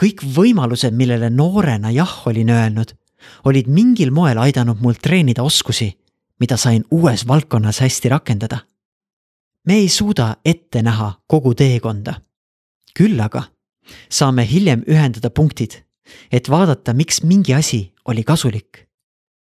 Kõik 0.00 0.22
võimalused, 0.36 0.94
millele 0.94 1.30
noorena 1.30 1.90
jah 1.90 2.26
olin 2.26 2.50
öelnud, 2.50 2.94
olid 3.44 3.68
mingil 3.68 4.10
moel 4.10 4.38
aidanud 4.38 4.80
mul 4.80 4.98
treenida 5.02 5.42
oskusi, 5.42 5.92
mida 6.40 6.56
sain 6.56 6.84
uues 6.90 7.26
valdkonnas 7.28 7.80
hästi 7.80 8.08
rakendada. 8.08 8.58
me 9.66 9.74
ei 9.74 9.88
suuda 9.88 10.36
ette 10.44 10.82
näha 10.82 11.12
kogu 11.26 11.54
teekonda. 11.54 12.20
küll 12.94 13.20
aga 13.20 13.44
saame 14.10 14.46
hiljem 14.50 14.82
ühendada 14.88 15.30
punktid, 15.30 15.82
et 16.32 16.50
vaadata, 16.50 16.94
miks 16.94 17.22
mingi 17.22 17.54
asi 17.54 17.92
oli 18.04 18.24
kasulik. 18.24 18.88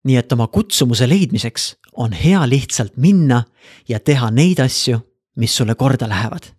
nii 0.05 0.17
et 0.17 0.33
oma 0.33 0.47
kutsumuse 0.47 1.09
leidmiseks 1.09 1.77
on 1.93 2.13
hea 2.13 2.41
lihtsalt 2.49 2.97
minna 2.97 3.45
ja 3.89 4.01
teha 4.01 4.31
neid 4.31 4.61
asju, 4.61 5.01
mis 5.37 5.57
sulle 5.57 5.75
korda 5.75 6.09
lähevad. 6.09 6.53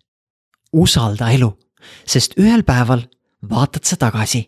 usalda 0.72 1.30
elu, 1.30 1.58
sest 2.06 2.38
ühel 2.38 2.62
päeval 2.62 3.02
vaatad 3.50 3.84
sa 3.84 3.96
tagasi, 3.96 4.46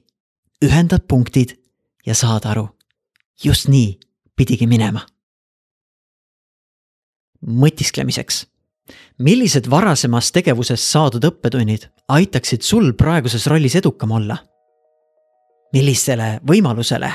ühendad 0.64 1.06
punktid 1.08 1.56
ja 2.06 2.14
saad 2.14 2.46
aru, 2.46 2.68
just 3.44 3.68
nii 3.68 3.98
pidigi 4.36 4.66
minema. 4.66 5.06
mõtisklemiseks. 7.44 8.46
millised 9.18 9.70
varasemas 9.70 10.32
tegevuses 10.32 10.92
saadud 10.92 11.24
õppetunnid 11.24 11.88
aitaksid 12.08 12.62
sul 12.62 12.92
praeguses 12.92 13.46
rollis 13.46 13.74
edukam 13.74 14.10
olla? 14.10 14.36
millisele 15.72 16.40
võimalusele 16.46 17.12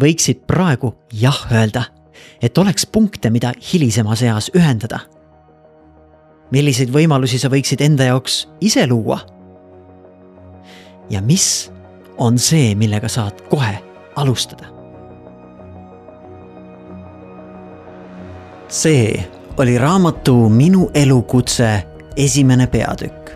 võiksid 0.00 0.46
praegu 0.46 0.94
jah 1.12 1.46
öelda, 1.52 1.84
et 2.42 2.58
oleks 2.58 2.86
punkte, 2.86 3.30
mida 3.30 3.52
hilisemas 3.72 4.22
eas 4.22 4.50
ühendada? 4.54 5.00
milliseid 6.50 6.90
võimalusi 6.90 7.38
sa 7.38 7.48
võiksid 7.48 7.80
enda 7.80 8.04
jaoks 8.04 8.46
ise 8.60 8.86
luua? 8.86 9.39
Ja 11.10 11.22
mis 11.22 11.72
on 12.18 12.38
see, 12.38 12.74
millega 12.74 13.08
saad 13.08 13.40
kohe 13.50 13.78
alustada. 14.16 14.66
see 18.68 19.30
oli 19.58 19.78
raamatu 19.78 20.48
Minu 20.48 20.90
elukutse 20.94 21.86
esimene 22.16 22.66
peatükk. 22.66 23.30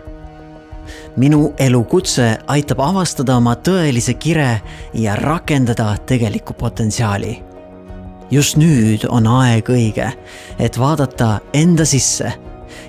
minu 1.17 1.53
elukutse 1.57 2.37
aitab 2.47 2.79
avastada 2.79 3.35
oma 3.35 3.55
tõelise 3.55 4.13
kire 4.13 4.61
ja 4.93 5.15
rakendada 5.15 5.97
tegelikku 6.05 6.53
potentsiaali. 6.53 7.43
just 8.31 8.57
nüüd 8.57 9.05
on 9.09 9.27
aeg 9.27 9.69
õige, 9.69 10.11
et 10.59 10.79
vaadata 10.79 11.39
enda 11.53 11.85
sisse 11.85 12.33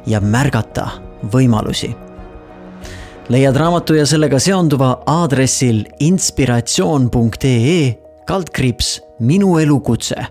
ja 0.06 0.20
märgata 0.20 0.88
võimalusi 1.32 2.05
leiad 3.32 3.56
raamatu 3.58 3.96
ja 3.98 4.06
sellega 4.06 4.38
seonduva 4.42 4.92
aadressil 5.10 5.82
inspiratsioon.ee 5.98 7.80
kaldkriips 8.28 8.90
minu 9.18 9.56
elukutse 9.58 10.26